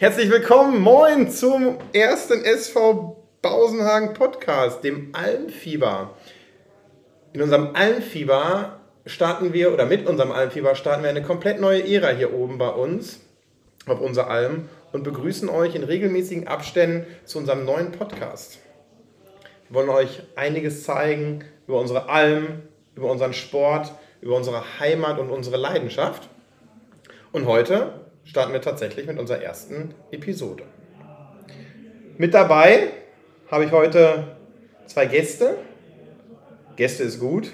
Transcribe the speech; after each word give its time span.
Herzlich 0.00 0.28
willkommen, 0.28 0.80
moin 0.80 1.30
zum 1.30 1.78
ersten 1.92 2.44
SV 2.44 3.16
Bausenhagen 3.40 4.12
Podcast, 4.12 4.82
dem 4.82 5.10
Almfieber. 5.12 6.16
In 7.32 7.40
unserem 7.40 7.76
Almfieber 7.76 8.80
starten 9.06 9.52
wir, 9.52 9.72
oder 9.72 9.86
mit 9.86 10.08
unserem 10.08 10.32
Almfieber 10.32 10.74
starten 10.74 11.04
wir 11.04 11.10
eine 11.10 11.22
komplett 11.22 11.60
neue 11.60 11.88
Ära 11.88 12.08
hier 12.08 12.34
oben 12.34 12.58
bei 12.58 12.70
uns, 12.70 13.20
auf 13.86 14.00
unserer 14.00 14.30
Alm, 14.30 14.68
und 14.90 15.04
begrüßen 15.04 15.48
euch 15.48 15.76
in 15.76 15.84
regelmäßigen 15.84 16.48
Abständen 16.48 17.06
zu 17.24 17.38
unserem 17.38 17.64
neuen 17.64 17.92
Podcast. 17.92 18.58
Wir 19.68 19.76
wollen 19.76 19.90
euch 19.90 20.22
einiges 20.34 20.82
zeigen 20.82 21.44
über 21.68 21.78
unsere 21.78 22.08
Alm, 22.08 22.62
über 22.96 23.12
unseren 23.12 23.32
Sport, 23.32 23.92
über 24.20 24.34
unsere 24.34 24.80
Heimat 24.80 25.20
und 25.20 25.30
unsere 25.30 25.56
Leidenschaft. 25.56 26.28
Und 27.30 27.46
heute 27.46 28.03
starten 28.24 28.52
wir 28.52 28.60
tatsächlich 28.60 29.06
mit 29.06 29.18
unserer 29.18 29.42
ersten 29.42 29.94
Episode. 30.10 30.64
Mit 32.16 32.34
dabei 32.34 32.88
habe 33.50 33.64
ich 33.64 33.72
heute 33.72 34.36
zwei 34.86 35.06
Gäste. 35.06 35.56
Gäste 36.76 37.04
ist 37.04 37.20
gut. 37.20 37.50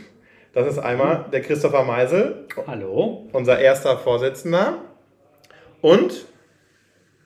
Das 0.52 0.66
ist 0.66 0.78
einmal 0.78 1.26
der 1.32 1.42
Christopher 1.42 1.84
Meisel. 1.84 2.46
Hallo. 2.66 3.28
Unser 3.32 3.58
erster 3.58 3.98
Vorsitzender. 3.98 4.78
Und 5.80 6.26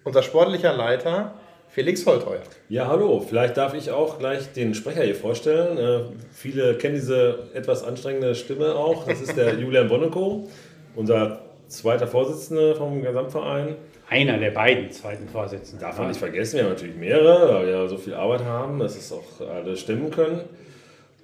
unser 0.05 0.23
sportlicher 0.23 0.73
Leiter 0.73 1.35
Felix 1.69 2.07
Holtheuer. 2.07 2.43
Ja, 2.69 2.87
hallo. 2.87 3.21
Vielleicht 3.21 3.57
darf 3.57 3.75
ich 3.75 3.91
auch 3.91 4.19
gleich 4.19 4.53
den 4.53 4.75
Sprecher 4.75 5.03
hier 5.03 5.17
vorstellen. 5.17 5.77
Äh, 5.77 6.05
viele 6.33 6.77
kennen 6.77 6.95
diese 6.95 7.49
etwas 7.55 7.83
anstrengende 7.83 8.35
Stimme 8.37 8.77
auch. 8.77 9.07
Das 9.07 9.21
ist 9.21 9.37
der 9.37 9.55
Julian 9.59 9.89
Bonnekow, 9.89 10.49
unser 10.95 11.44
zweiter 11.79 12.07
Vorsitzender 12.07 12.75
vom 12.77 13.03
Gesamtverein. 13.03 13.77
Einer 14.09 14.39
der 14.39 14.51
beiden 14.51 14.91
zweiten 14.91 15.29
Vorsitzenden. 15.29 15.81
Darf 15.81 15.99
man 15.99 16.09
nicht 16.09 16.19
vergessen, 16.19 16.57
wir 16.57 16.65
haben 16.65 16.71
natürlich 16.71 16.97
mehrere, 16.97 17.55
weil 17.55 17.67
wir 17.67 17.73
ja 17.73 17.89
so 17.89 17.97
viel 17.97 18.15
Arbeit 18.15 18.45
haben, 18.45 18.79
dass 18.79 18.97
es 18.97 19.11
auch 19.13 19.41
alle 19.41 19.77
stimmen 19.77 20.11
können. 20.11 20.41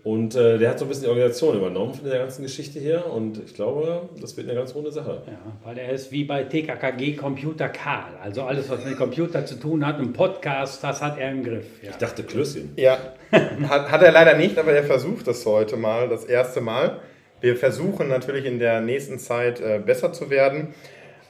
Und 0.03 0.35
äh, 0.35 0.57
der 0.57 0.71
hat 0.71 0.79
so 0.79 0.87
ein 0.87 0.89
bisschen 0.89 1.05
die 1.05 1.11
Organisation 1.11 1.57
übernommen 1.57 1.93
von 1.93 2.09
der 2.09 2.21
ganzen 2.21 2.43
Geschichte 2.43 2.81
hier. 2.81 3.05
Und 3.07 3.39
ich 3.45 3.55
glaube, 3.55 4.09
das 4.19 4.35
wird 4.37 4.49
eine 4.49 4.59
ganz 4.59 4.75
runde 4.75 4.91
Sache. 4.91 5.23
Ja, 5.27 5.39
weil 5.63 5.77
er 5.77 5.93
ist 5.93 6.11
wie 6.11 6.25
bei 6.25 6.45
TKKG 6.45 7.17
Computer 7.17 7.69
Karl. 7.69 8.13
Also 8.23 8.43
alles, 8.43 8.71
was 8.71 8.85
mit 8.85 8.97
Computer 8.97 9.45
zu 9.45 9.57
tun 9.57 9.87
hat, 9.87 9.99
ein 9.99 10.15
Podcast, 10.15 10.83
das 10.83 11.03
hat 11.03 11.19
er 11.19 11.31
im 11.31 11.45
Griff. 11.45 11.67
Ja. 11.83 11.91
Ich 11.91 11.97
dachte 11.97 12.23
Klößchen. 12.23 12.73
Ja, 12.77 12.97
hat, 13.33 13.91
hat 13.91 14.03
er 14.03 14.13
leider 14.13 14.39
nicht, 14.39 14.59
aber 14.59 14.73
er 14.73 14.85
versucht 14.85 15.27
das 15.27 15.45
heute 15.45 15.77
mal, 15.77 16.09
das 16.09 16.25
erste 16.25 16.63
Mal. 16.63 17.01
Wir 17.41 17.57
versuchen 17.57 18.09
natürlich 18.09 18.45
in 18.45 18.59
der 18.59 18.81
nächsten 18.81 19.19
Zeit 19.19 19.61
äh, 19.61 19.81
besser 19.85 20.13
zu 20.13 20.31
werden. 20.31 20.75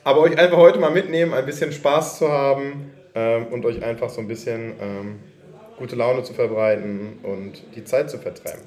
Aber 0.03 0.21
euch 0.21 0.39
einfach 0.39 0.57
heute 0.57 0.79
mal 0.79 0.91
mitnehmen, 0.91 1.35
ein 1.35 1.47
bisschen 1.47 1.73
Spaß 1.73 2.19
zu 2.19 2.31
haben 2.31 2.91
ähm, 3.15 3.47
und 3.49 3.65
euch 3.67 3.83
einfach 3.83 4.09
so 4.09 4.21
ein 4.21 4.29
bisschen 4.29 4.73
ähm, 4.81 5.21
gute 5.79 5.97
Laune 5.97 6.23
zu 6.23 6.33
verbreiten 6.33 7.19
und 7.23 7.63
die 7.75 7.85
Zeit 7.85 8.11
zu 8.11 8.19
vertreiben. 8.19 8.63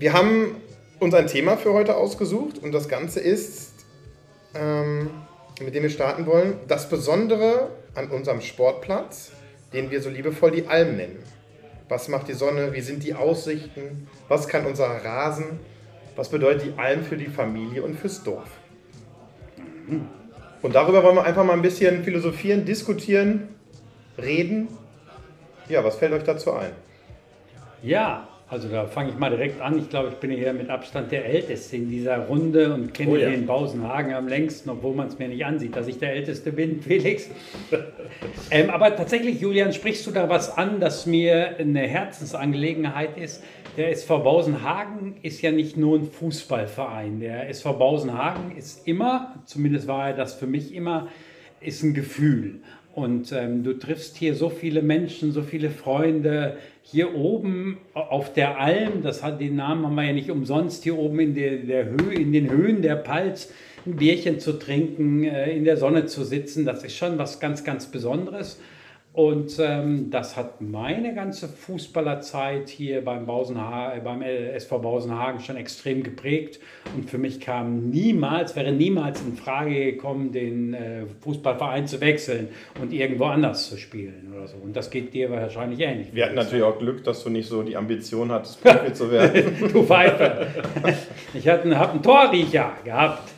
Wir 0.00 0.14
haben 0.14 0.56
uns 0.98 1.12
ein 1.12 1.26
Thema 1.26 1.58
für 1.58 1.74
heute 1.74 1.94
ausgesucht 1.94 2.56
und 2.62 2.72
das 2.72 2.88
Ganze 2.88 3.20
ist, 3.20 3.84
ähm, 4.54 5.10
mit 5.60 5.74
dem 5.74 5.82
wir 5.82 5.90
starten 5.90 6.24
wollen, 6.24 6.54
das 6.68 6.88
Besondere 6.88 7.68
an 7.94 8.08
unserem 8.08 8.40
Sportplatz, 8.40 9.32
den 9.74 9.90
wir 9.90 10.00
so 10.00 10.08
liebevoll 10.08 10.52
die 10.52 10.66
Alm 10.66 10.96
nennen. 10.96 11.22
Was 11.90 12.08
macht 12.08 12.28
die 12.28 12.32
Sonne? 12.32 12.72
Wie 12.72 12.80
sind 12.80 13.04
die 13.04 13.12
Aussichten? 13.12 14.08
Was 14.26 14.48
kann 14.48 14.64
unser 14.64 14.86
Rasen? 14.86 15.60
Was 16.16 16.30
bedeutet 16.30 16.62
die 16.64 16.78
Alm 16.78 17.04
für 17.04 17.18
die 17.18 17.26
Familie 17.26 17.82
und 17.82 17.94
fürs 17.94 18.22
Dorf? 18.22 18.48
Und 20.62 20.74
darüber 20.74 21.04
wollen 21.04 21.16
wir 21.16 21.24
einfach 21.24 21.44
mal 21.44 21.52
ein 21.52 21.60
bisschen 21.60 22.04
philosophieren, 22.04 22.64
diskutieren, 22.64 23.50
reden. 24.16 24.68
Ja, 25.68 25.84
was 25.84 25.96
fällt 25.96 26.14
euch 26.14 26.24
dazu 26.24 26.54
ein? 26.54 26.72
Ja, 27.82 28.29
also 28.50 28.68
da 28.68 28.84
fange 28.86 29.10
ich 29.10 29.16
mal 29.16 29.30
direkt 29.30 29.60
an. 29.60 29.78
Ich 29.78 29.88
glaube, 29.88 30.08
ich 30.08 30.16
bin 30.16 30.32
hier 30.32 30.52
mit 30.52 30.70
Abstand 30.70 31.12
der 31.12 31.24
Älteste 31.24 31.76
in 31.76 31.88
dieser 31.88 32.18
Runde 32.26 32.74
und 32.74 32.92
kenne 32.92 33.12
Oh 33.12 33.16
ja. 33.16 33.30
den 33.30 33.46
Bausenhagen 33.46 34.12
am 34.12 34.26
längsten, 34.26 34.70
obwohl 34.70 34.94
man 34.94 35.06
es 35.06 35.18
mir 35.18 35.28
nicht 35.28 35.44
ansieht, 35.44 35.76
dass 35.76 35.86
ich 35.86 35.98
der 35.98 36.12
Älteste 36.14 36.50
bin, 36.50 36.80
Felix. 36.82 37.30
ähm, 38.50 38.70
aber 38.70 38.96
tatsächlich, 38.96 39.40
Julian, 39.40 39.72
sprichst 39.72 40.04
du 40.06 40.10
da 40.10 40.28
was 40.28 40.58
an, 40.58 40.80
das 40.80 41.06
mir 41.06 41.58
eine 41.58 41.80
Herzensangelegenheit 41.86 43.16
ist? 43.16 43.42
Der 43.76 43.92
SV 43.92 44.18
Bausenhagen 44.18 45.14
ist 45.22 45.40
ja 45.42 45.52
nicht 45.52 45.76
nur 45.76 45.98
ein 45.98 46.04
Fußballverein. 46.10 47.20
Der 47.20 47.48
SV 47.48 47.74
Bausenhagen 47.74 48.56
ist 48.56 48.86
immer, 48.88 49.34
zumindest 49.44 49.86
war 49.86 50.08
er 50.08 50.14
das 50.14 50.34
für 50.34 50.48
mich 50.48 50.74
immer, 50.74 51.06
ist 51.60 51.84
ein 51.84 51.94
Gefühl. 51.94 52.60
Und 52.94 53.30
ähm, 53.30 53.62
du 53.62 53.74
triffst 53.74 54.16
hier 54.16 54.34
so 54.34 54.48
viele 54.48 54.82
Menschen, 54.82 55.30
so 55.30 55.42
viele 55.42 55.70
Freunde. 55.70 56.56
Hier 56.92 57.14
oben 57.14 57.78
auf 57.94 58.32
der 58.32 58.58
Alm, 58.58 59.02
das 59.04 59.22
hat 59.22 59.40
den 59.40 59.54
Namen 59.54 59.86
haben 59.86 59.94
wir 59.94 60.02
ja 60.02 60.12
nicht 60.12 60.28
umsonst, 60.28 60.82
hier 60.82 60.98
oben 60.98 61.20
in, 61.20 61.34
der, 61.36 61.58
der 61.58 61.84
Höhe, 61.84 62.14
in 62.14 62.32
den 62.32 62.50
Höhen 62.50 62.82
der 62.82 62.96
Palz 62.96 63.52
ein 63.86 63.94
Bierchen 63.94 64.40
zu 64.40 64.54
trinken, 64.54 65.22
äh, 65.22 65.56
in 65.56 65.64
der 65.64 65.76
Sonne 65.76 66.06
zu 66.06 66.24
sitzen, 66.24 66.64
das 66.64 66.82
ist 66.82 66.96
schon 66.96 67.16
was 67.16 67.38
ganz, 67.38 67.62
ganz 67.62 67.86
Besonderes. 67.86 68.60
Und 69.12 69.58
ähm, 69.58 70.08
das 70.10 70.36
hat 70.36 70.60
meine 70.60 71.12
ganze 71.14 71.48
Fußballerzeit 71.48 72.68
hier 72.68 73.04
beim, 73.04 73.26
Bausenha 73.26 73.98
beim 74.04 74.22
SV 74.22 74.78
Bausenhagen 74.78 75.40
schon 75.40 75.56
extrem 75.56 76.04
geprägt. 76.04 76.60
Und 76.94 77.10
für 77.10 77.18
mich 77.18 77.40
kam 77.40 77.90
niemals, 77.90 78.54
wäre 78.54 78.70
niemals 78.70 79.20
in 79.20 79.34
Frage 79.34 79.74
gekommen, 79.92 80.30
den 80.30 80.74
äh, 80.74 81.06
Fußballverein 81.22 81.88
zu 81.88 82.00
wechseln 82.00 82.50
und 82.80 82.92
irgendwo 82.92 83.24
anders 83.24 83.68
zu 83.68 83.78
spielen 83.78 84.32
oder 84.32 84.46
so. 84.46 84.56
Und 84.58 84.76
das 84.76 84.90
geht 84.90 85.12
dir 85.12 85.28
wahrscheinlich 85.28 85.80
ähnlich. 85.80 86.14
Wir 86.14 86.26
hatten 86.26 86.36
natürlich 86.36 86.64
auch 86.64 86.78
Glück, 86.78 87.02
dass 87.02 87.24
du 87.24 87.30
nicht 87.30 87.48
so 87.48 87.64
die 87.64 87.76
Ambition 87.76 88.30
hattest, 88.30 88.62
Profi 88.62 88.92
zu 88.92 89.10
werden. 89.10 89.56
du 89.72 89.82
Pfeife. 89.82 90.46
Ich 91.34 91.48
habe 91.48 91.62
einen, 91.62 92.02
Torriecher 92.02 92.74
gehabt. 92.84 93.28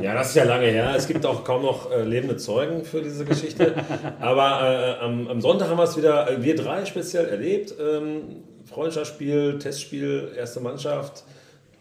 Ja, 0.00 0.14
das 0.14 0.28
ist 0.28 0.36
ja 0.36 0.44
lange 0.44 0.66
her. 0.66 0.94
Es 0.96 1.08
gibt 1.08 1.26
auch 1.26 1.42
kaum 1.42 1.62
noch 1.62 1.90
äh, 1.90 2.04
lebende 2.04 2.36
Zeugen 2.36 2.84
für 2.84 3.02
diese 3.02 3.24
Geschichte. 3.24 3.74
Aber 4.20 4.98
äh, 4.99 4.99
am, 5.00 5.28
am 5.28 5.40
Sonntag 5.40 5.68
haben 5.68 5.78
wir 5.78 5.84
es 5.84 5.96
wieder, 5.96 6.30
äh, 6.30 6.42
wir 6.42 6.54
drei 6.54 6.84
speziell 6.84 7.26
erlebt. 7.26 7.74
Ähm, 7.80 8.44
Freundschaftsspiel, 8.66 9.58
Testspiel, 9.58 10.32
erste 10.36 10.60
Mannschaft, 10.60 11.24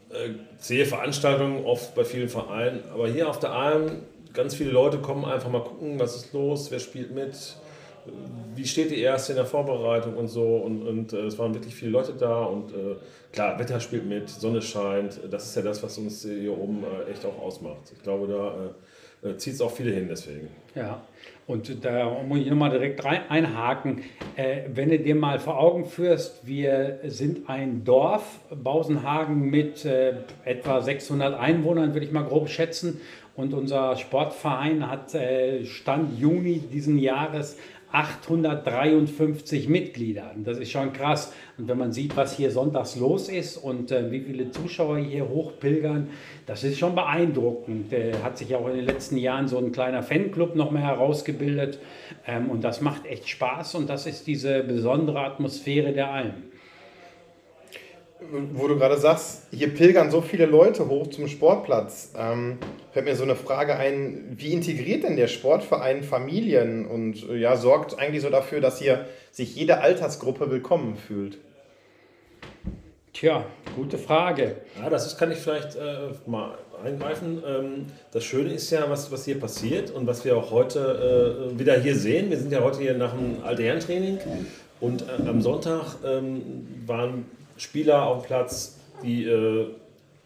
äh, 0.10 0.32
zähe 0.58 0.86
Veranstaltungen, 0.86 1.66
oft 1.66 1.94
bei 1.94 2.04
vielen 2.04 2.30
Vereinen. 2.30 2.84
Aber 2.94 3.08
hier 3.08 3.30
auf 3.30 3.40
der 3.40 3.52
Alm, 3.52 4.04
ganz 4.34 4.56
viele 4.56 4.72
Leute 4.72 4.98
kommen 5.00 5.26
einfach 5.26 5.50
mal 5.50 5.64
gucken, 5.64 6.00
was 6.00 6.16
ist 6.16 6.34
los, 6.34 6.72
wer 6.72 6.80
spielt 6.80 7.14
mit, 7.14 7.56
wie 8.56 8.66
steht 8.66 8.92
die 8.92 9.02
erste 9.02 9.34
in 9.34 9.38
der 9.38 9.46
Vorbereitung 9.46 10.16
und 10.16 10.28
so. 10.28 10.58
Und, 10.58 10.82
und 10.82 11.14
äh, 11.14 11.26
es 11.26 11.38
waren 11.38 11.54
wirklich 11.54 11.76
viele 11.76 11.92
Leute 11.92 12.14
da 12.14 12.44
und 12.44 12.72
äh, 12.72 12.96
klar, 13.32 13.60
Wetter 13.60 13.80
spielt 13.80 14.06
mit, 14.06 14.30
Sonne 14.30 14.62
scheint. 14.62 15.20
Das 15.30 15.46
ist 15.46 15.56
ja 15.56 15.62
das, 15.62 15.84
was 15.84 15.98
uns 15.98 16.24
hier 16.24 16.58
oben 16.58 16.84
äh, 16.84 17.12
echt 17.12 17.26
auch 17.26 17.40
ausmacht. 17.40 17.92
Ich 17.96 18.02
glaube, 18.02 18.28
da 18.28 18.72
äh, 19.24 19.36
zieht 19.38 19.54
es 19.54 19.62
auch 19.62 19.72
viele 19.72 19.92
hin 19.92 20.08
deswegen. 20.10 20.48
Ja, 20.76 21.02
und 21.48 21.84
da 21.84 22.22
muss 22.28 22.40
ich 22.40 22.48
nochmal 22.48 22.70
direkt 22.70 23.04
rein, 23.04 23.22
einhaken. 23.28 24.04
Äh, 24.36 24.62
wenn 24.74 24.90
du 24.90 25.00
dir 25.00 25.16
mal 25.16 25.40
vor 25.40 25.60
Augen 25.60 25.86
führst, 25.86 26.46
wir 26.48 27.00
sind 27.06 27.50
ein 27.50 27.84
Dorf, 27.84 28.40
Bausenhagen, 28.52 29.50
mit 29.50 29.84
äh, 29.84 30.14
etwa 30.46 30.82
600 30.82 31.40
Einwohnern, 31.40 31.94
würde 31.94 32.06
ich 32.06 32.12
mal 32.12 32.24
grob 32.24 32.50
schätzen. 32.50 33.02
Und 33.36 33.54
unser 33.54 33.96
Sportverein 33.96 34.92
hat 34.92 35.16
äh, 35.16 35.66
Stand 35.66 36.20
Juni 36.20 36.60
diesen 36.60 37.00
Jahres 37.00 37.58
853 37.92 39.68
Mitglieder. 39.68 40.32
Das 40.38 40.60
ist 40.60 40.72
schon 40.72 40.94
krass. 40.94 41.34
Und 41.58 41.68
wenn 41.68 41.78
man 41.78 41.92
sieht, 41.92 42.16
was 42.16 42.38
hier 42.38 42.52
sonntags 42.52 42.96
los 42.96 43.30
ist 43.30 43.58
und 43.58 43.92
äh, 43.92 44.12
wie 44.12 44.22
viele 44.22 44.52
Zuschauer 44.52 45.00
hier 45.00 45.28
hochpilgern, 45.28 46.10
das 46.46 46.64
ist 46.64 46.78
schon 46.78 46.96
beeindruckend. 46.96 47.92
Äh, 47.92 48.14
hat 48.24 48.38
sich 48.38 48.56
auch 48.56 48.68
in 48.68 48.76
den 48.76 48.86
letzten 48.86 49.18
Jahren 49.18 49.48
so 49.48 49.58
ein 49.58 49.72
kleiner 49.72 50.04
Fanclub 50.04 50.56
noch 50.56 50.72
mehr 50.72 50.84
herausgebildet. 50.84 51.80
Ähm, 52.28 52.50
und 52.50 52.64
das 52.64 52.82
macht 52.82 53.06
echt 53.06 53.28
Spaß 53.28 53.76
und 53.76 53.90
das 53.90 54.06
ist 54.06 54.28
diese 54.28 54.64
besondere 54.64 55.22
Atmosphäre 55.22 55.92
der 55.92 56.12
Alm. 56.12 56.49
Wo 58.54 58.68
du 58.68 58.78
gerade 58.78 58.98
sagst, 58.98 59.48
hier 59.52 59.74
pilgern 59.74 60.12
so 60.12 60.22
viele 60.22 60.46
Leute 60.46 60.88
hoch 60.88 61.08
zum 61.08 61.28
Sportplatz. 61.28 62.14
Ähm, 62.18 62.60
fällt 62.92 63.06
mir 63.06 63.16
so 63.16 63.24
eine 63.24 63.36
Frage 63.36 63.76
ein, 63.76 64.36
wie 64.38 64.54
integriert 64.54 65.04
denn 65.04 65.16
der 65.16 65.28
Sportverein 65.28 66.04
Familien 66.04 66.86
und 66.86 67.28
äh, 67.30 67.38
ja, 67.38 67.58
sorgt 67.58 67.98
eigentlich 67.98 68.22
so 68.22 68.30
dafür, 68.30 68.62
dass 68.62 68.80
hier 68.80 69.08
sich 69.32 69.56
jede 69.56 69.80
Altersgruppe 69.82 70.52
willkommen 70.52 70.96
fühlt? 70.96 71.38
Tja, 73.14 73.46
Gute 73.76 73.98
Frage. 73.98 74.58
Ja, 74.82 74.90
das 74.90 75.06
ist, 75.06 75.18
kann 75.18 75.32
ich 75.32 75.38
vielleicht 75.38 75.76
äh, 75.76 76.10
mal 76.26 76.58
eingreifen. 76.84 77.42
Ähm, 77.46 77.86
das 78.12 78.24
Schöne 78.24 78.52
ist 78.54 78.70
ja, 78.72 78.90
was, 78.90 79.12
was 79.12 79.26
hier 79.26 79.40
passiert 79.40 79.92
und 79.92 80.08
was 80.08 80.26
wir 80.26 80.36
auch 80.36 80.52
heute 80.52 81.50
äh, 81.54 81.60
wieder 81.60 81.80
hier 81.80 81.96
sehen. 81.96 82.30
Wir 82.30 82.38
sind 82.38 82.52
ja 82.52 82.62
heute 82.62 82.80
hier 82.80 82.96
nach 82.96 83.14
einem 83.14 83.38
Altherrentraining 83.44 84.20
und 84.80 85.04
äh, 85.04 85.28
am 85.28 85.42
Sonntag 85.42 85.98
ähm, 86.06 86.68
waren 86.86 87.26
Spieler 87.62 88.06
auf 88.06 88.24
dem 88.24 88.28
Platz, 88.28 88.78
die, 89.04 89.26
äh, 89.26 89.68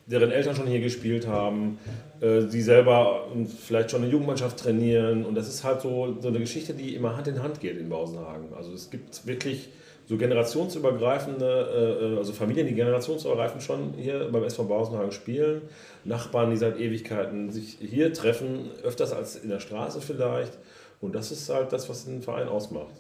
deren 0.06 0.32
Eltern 0.32 0.56
schon 0.56 0.68
hier 0.68 0.82
gespielt 0.82 1.28
haben, 1.28 1.80
äh, 2.22 2.44
die 2.46 2.62
selber 2.62 3.28
vielleicht 3.66 3.92
schon 3.92 4.02
eine 4.02 4.12
Jugendmannschaft 4.12 4.60
trainieren. 4.60 5.26
Und 5.26 5.36
das 5.36 5.48
ist 5.48 5.64
halt 5.64 5.82
so, 5.82 6.18
so 6.20 6.28
eine 6.28 6.40
Geschichte, 6.40 6.74
die 6.74 6.96
immer 6.96 7.16
Hand 7.16 7.28
in 7.28 7.42
Hand 7.42 7.60
geht 7.60 7.78
in 7.78 7.90
Bausenhagen. 7.90 8.54
Also 8.56 8.74
es 8.74 8.90
gibt 8.90 9.26
wirklich 9.26 9.70
so 10.06 10.18
generationsübergreifende, 10.18 12.16
äh, 12.16 12.18
also 12.18 12.34
Familien, 12.34 12.68
die 12.68 12.74
generationsübergreifend 12.74 13.64
schon 13.64 13.94
hier 13.98 14.28
beim 14.32 14.44
SV 14.44 14.66
Bausenhagen 14.66 15.12
spielen, 15.12 15.62
Nachbarn, 16.04 16.52
die 16.52 16.58
seit 16.58 16.80
Ewigkeiten 16.80 17.52
sich 17.52 17.78
hier 17.80 18.12
treffen, 18.14 18.72
öfters 18.84 19.14
als 19.14 19.38
in 19.38 19.50
der 19.50 19.60
Straße 19.60 20.02
vielleicht. 20.02 20.58
Und 21.00 21.16
das 21.16 21.32
ist 21.32 21.50
halt 21.50 21.72
das, 21.72 21.90
was 21.90 22.06
den 22.06 22.22
Verein 22.22 22.48
ausmacht. 22.48 22.94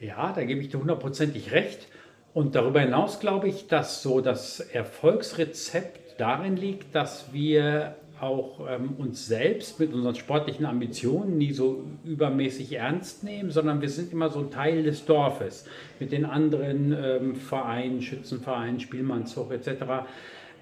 Ja, 0.00 0.32
da 0.32 0.44
gebe 0.44 0.60
ich 0.60 0.68
dir 0.68 0.80
hundertprozentig 0.80 1.52
recht. 1.52 1.86
Und 2.32 2.54
darüber 2.54 2.80
hinaus 2.80 3.18
glaube 3.18 3.48
ich, 3.48 3.66
dass 3.66 4.02
so 4.02 4.20
das 4.20 4.60
Erfolgsrezept 4.60 6.20
darin 6.20 6.56
liegt, 6.56 6.94
dass 6.94 7.32
wir 7.32 7.96
auch 8.20 8.60
ähm, 8.68 8.96
uns 8.98 9.26
selbst 9.26 9.80
mit 9.80 9.94
unseren 9.94 10.14
sportlichen 10.14 10.66
Ambitionen 10.66 11.38
nie 11.38 11.52
so 11.52 11.84
übermäßig 12.04 12.74
ernst 12.74 13.24
nehmen, 13.24 13.50
sondern 13.50 13.80
wir 13.80 13.88
sind 13.88 14.12
immer 14.12 14.28
so 14.28 14.40
ein 14.40 14.50
Teil 14.50 14.82
des 14.82 15.06
Dorfes 15.06 15.64
mit 15.98 16.12
den 16.12 16.26
anderen 16.26 16.94
ähm, 17.02 17.34
Vereinen, 17.34 18.02
Schützenvereinen, 18.02 18.78
Spielmannszug 18.78 19.50
etc. 19.52 20.04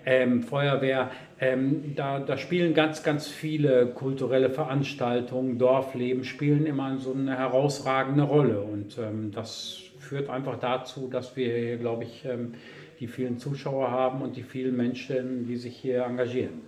Ähm, 0.06 0.43
Feuerwehr, 0.43 1.11
ähm, 1.41 1.97
da, 1.97 2.21
da 2.21 2.38
spielen 2.38 2.75
ganz, 2.75 3.03
ganz 3.03 3.26
viele 3.26 3.88
kulturelle 3.88 4.50
Veranstaltungen, 4.50 5.59
Dorfleben 5.59 6.23
spielen 6.23 6.64
immer 6.64 6.97
so 6.99 7.12
eine 7.12 7.37
herausragende 7.37 8.23
Rolle 8.23 8.61
und 8.61 8.97
ähm, 8.99 9.32
das 9.32 9.88
führt 10.09 10.31
einfach 10.31 10.59
dazu, 10.59 11.09
dass 11.09 11.37
wir 11.37 11.55
hier, 11.55 11.77
glaube 11.77 12.05
ich, 12.05 12.25
ähm, 12.25 12.55
die 12.99 13.07
vielen 13.07 13.39
Zuschauer 13.39 13.91
haben 13.91 14.23
und 14.23 14.37
die 14.37 14.43
vielen 14.43 14.77
Menschen, 14.77 15.47
die 15.47 15.57
sich 15.57 15.77
hier 15.77 16.03
engagieren. 16.05 16.63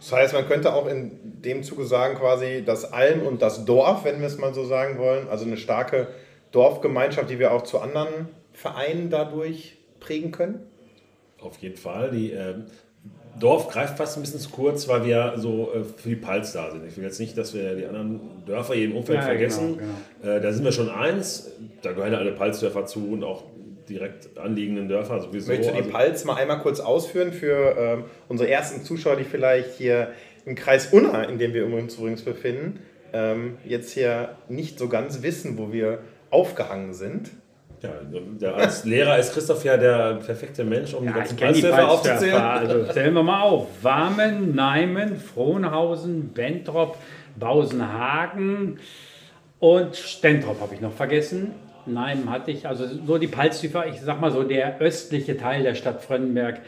Das 0.00 0.12
heißt, 0.12 0.34
man 0.34 0.46
könnte 0.46 0.72
auch 0.72 0.86
in 0.86 1.12
dem 1.22 1.62
Zuge 1.62 1.84
sagen, 1.84 2.16
quasi 2.16 2.62
das 2.64 2.92
Alm 2.92 3.22
und 3.22 3.42
das 3.42 3.64
Dorf, 3.64 4.04
wenn 4.04 4.20
wir 4.20 4.26
es 4.26 4.38
mal 4.38 4.54
so 4.54 4.64
sagen 4.64 4.98
wollen, 4.98 5.28
also 5.28 5.44
eine 5.44 5.56
starke 5.56 6.08
Dorfgemeinschaft, 6.50 7.30
die 7.30 7.38
wir 7.38 7.52
auch 7.52 7.62
zu 7.62 7.80
anderen 7.80 8.28
Vereinen 8.52 9.10
dadurch 9.10 9.76
prägen 10.00 10.32
können? 10.32 10.66
Auf 11.40 11.58
jeden 11.58 11.76
Fall. 11.76 12.10
Die 12.10 12.32
äh, 12.32 12.54
Dorf 13.38 13.68
greift 13.68 13.96
fast 13.96 14.16
ein 14.16 14.22
bisschen 14.22 14.40
zu 14.40 14.50
kurz, 14.50 14.88
weil 14.88 15.04
wir 15.04 15.34
so 15.36 15.72
äh, 15.74 15.84
für 15.84 16.08
die 16.08 16.16
Pals 16.16 16.52
da 16.52 16.70
sind. 16.70 16.86
Ich 16.86 16.96
will 16.96 17.04
jetzt 17.04 17.20
nicht, 17.20 17.36
dass 17.36 17.54
wir 17.54 17.74
die 17.74 17.86
anderen 17.86 18.20
Dörfer 18.46 18.74
hier 18.74 18.86
im 18.86 18.96
Umfeld 18.96 19.18
ja, 19.18 19.24
vergessen. 19.24 19.78
Genau, 19.78 19.90
genau. 20.22 20.36
Äh, 20.36 20.40
da 20.40 20.52
sind 20.52 20.64
wir 20.64 20.72
schon 20.72 20.90
eins. 20.90 21.52
Da 21.82 21.92
gehören 21.92 22.14
alle 22.14 22.32
Palsdörfer 22.32 22.86
zu 22.86 23.10
und 23.12 23.24
auch 23.24 23.44
direkt 23.88 24.36
anliegenden 24.38 24.88
Dörfer 24.88 25.20
sowieso. 25.20 25.48
Möchtest 25.48 25.70
du 25.70 25.74
die 25.74 25.80
also, 25.80 25.90
Palz 25.90 26.24
mal 26.24 26.36
einmal 26.36 26.60
kurz 26.60 26.80
ausführen 26.80 27.32
für 27.32 27.76
ähm, 27.78 28.04
unsere 28.28 28.50
ersten 28.50 28.84
Zuschauer, 28.84 29.16
die 29.16 29.24
vielleicht 29.24 29.76
hier 29.76 30.12
im 30.44 30.54
Kreis 30.54 30.92
Unna, 30.92 31.24
in 31.24 31.38
dem 31.38 31.54
wir 31.54 31.66
uns 31.66 31.96
übrigens 31.96 32.22
befinden, 32.22 32.80
ähm, 33.12 33.56
jetzt 33.64 33.92
hier 33.92 34.36
nicht 34.48 34.78
so 34.78 34.88
ganz 34.88 35.22
wissen, 35.22 35.58
wo 35.58 35.72
wir 35.72 36.00
aufgehangen 36.30 36.92
sind? 36.94 37.30
Ja, 37.82 37.90
der, 38.40 38.54
als 38.56 38.84
Lehrer 38.84 39.18
ist 39.18 39.32
Christoph 39.32 39.64
ja 39.64 39.76
der 39.76 40.14
perfekte 40.14 40.64
Mensch, 40.64 40.94
um 40.94 41.04
ja, 41.04 41.12
die 41.12 41.18
ganzen 41.18 41.36
Palzdörfer 41.36 41.88
aufzuzählen. 41.88 42.34
Also 42.34 42.92
zählen 42.92 43.14
wir 43.14 43.22
mal 43.22 43.42
auf. 43.42 43.66
Warmen, 43.82 44.54
Neimen, 44.54 45.16
Frohnhausen, 45.16 46.32
Bentrop, 46.32 46.96
Bausenhagen 47.36 48.80
und 49.60 49.96
Stentrop 49.96 50.60
habe 50.60 50.74
ich 50.74 50.80
noch 50.80 50.92
vergessen. 50.92 51.52
Nein, 51.86 52.30
hatte 52.30 52.50
ich. 52.50 52.66
Also 52.66 52.86
so 52.86 53.18
die 53.18 53.28
Palzdörfer, 53.28 53.86
ich 53.86 54.00
sag 54.00 54.20
mal 54.20 54.30
so 54.30 54.42
der 54.42 54.80
östliche 54.80 55.36
Teil 55.36 55.62
der 55.62 55.74
Stadt 55.74 56.02
Frönnenberg, 56.02 56.60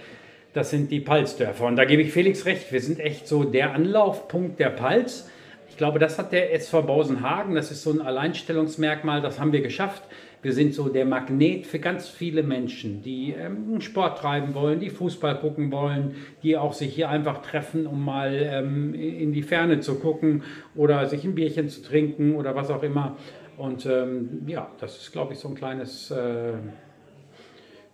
das 0.53 0.71
sind 0.71 0.91
die 0.91 1.01
Palzdörfer. 1.01 1.67
Und 1.67 1.77
da 1.77 1.85
gebe 1.85 2.03
ich 2.03 2.13
Felix 2.13 2.47
recht, 2.47 2.73
wir 2.73 2.81
sind 2.81 3.01
echt 3.01 3.29
so 3.29 3.45
der 3.45 3.75
Anlaufpunkt 3.75 4.59
der 4.59 4.71
Palz. 4.71 5.29
Ich 5.69 5.77
glaube, 5.77 5.99
das 5.99 6.19
hat 6.19 6.33
der 6.33 6.53
SV 6.55 6.83
Bausenhagen, 6.83 7.55
das 7.55 7.71
ist 7.71 7.83
so 7.83 7.91
ein 7.91 8.01
Alleinstellungsmerkmal, 8.01 9.23
das 9.23 9.39
haben 9.39 9.53
wir 9.53 9.63
geschafft. 9.63 10.03
Wir 10.43 10.55
sind 10.55 10.73
so 10.75 10.89
der 10.89 11.05
Magnet 11.05 11.67
für 11.67 11.79
ganz 11.79 12.09
viele 12.09 12.43
Menschen, 12.43 13.03
die 13.03 13.33
ähm, 13.33 13.81
Sport 13.83 14.19
treiben 14.19 14.55
wollen, 14.55 14.81
die 14.81 14.89
Fußball 14.89 15.39
gucken 15.39 15.71
wollen, 15.71 16.15
die 16.43 16.57
auch 16.57 16.73
sich 16.73 16.95
hier 16.95 17.11
einfach 17.11 17.43
treffen, 17.43 17.87
um 17.87 18.03
mal 18.03 18.33
ähm, 18.35 18.95
in 18.95 19.33
die 19.33 19.43
Ferne 19.43 19.81
zu 19.81 19.97
gucken 19.97 20.43
oder 20.75 21.07
sich 21.07 21.25
ein 21.25 21.35
Bierchen 21.35 21.69
zu 21.69 21.83
trinken 21.83 22.37
oder 22.37 22.55
was 22.55 22.71
auch 22.71 22.83
immer. 22.83 23.17
Und 23.59 23.85
ähm, 23.85 24.45
ja, 24.47 24.71
das 24.81 24.97
ist, 24.97 25.13
glaube 25.13 25.35
ich, 25.35 25.39
so 25.39 25.49
ein 25.49 25.55
kleines, 25.55 26.11
äh, 26.11 26.53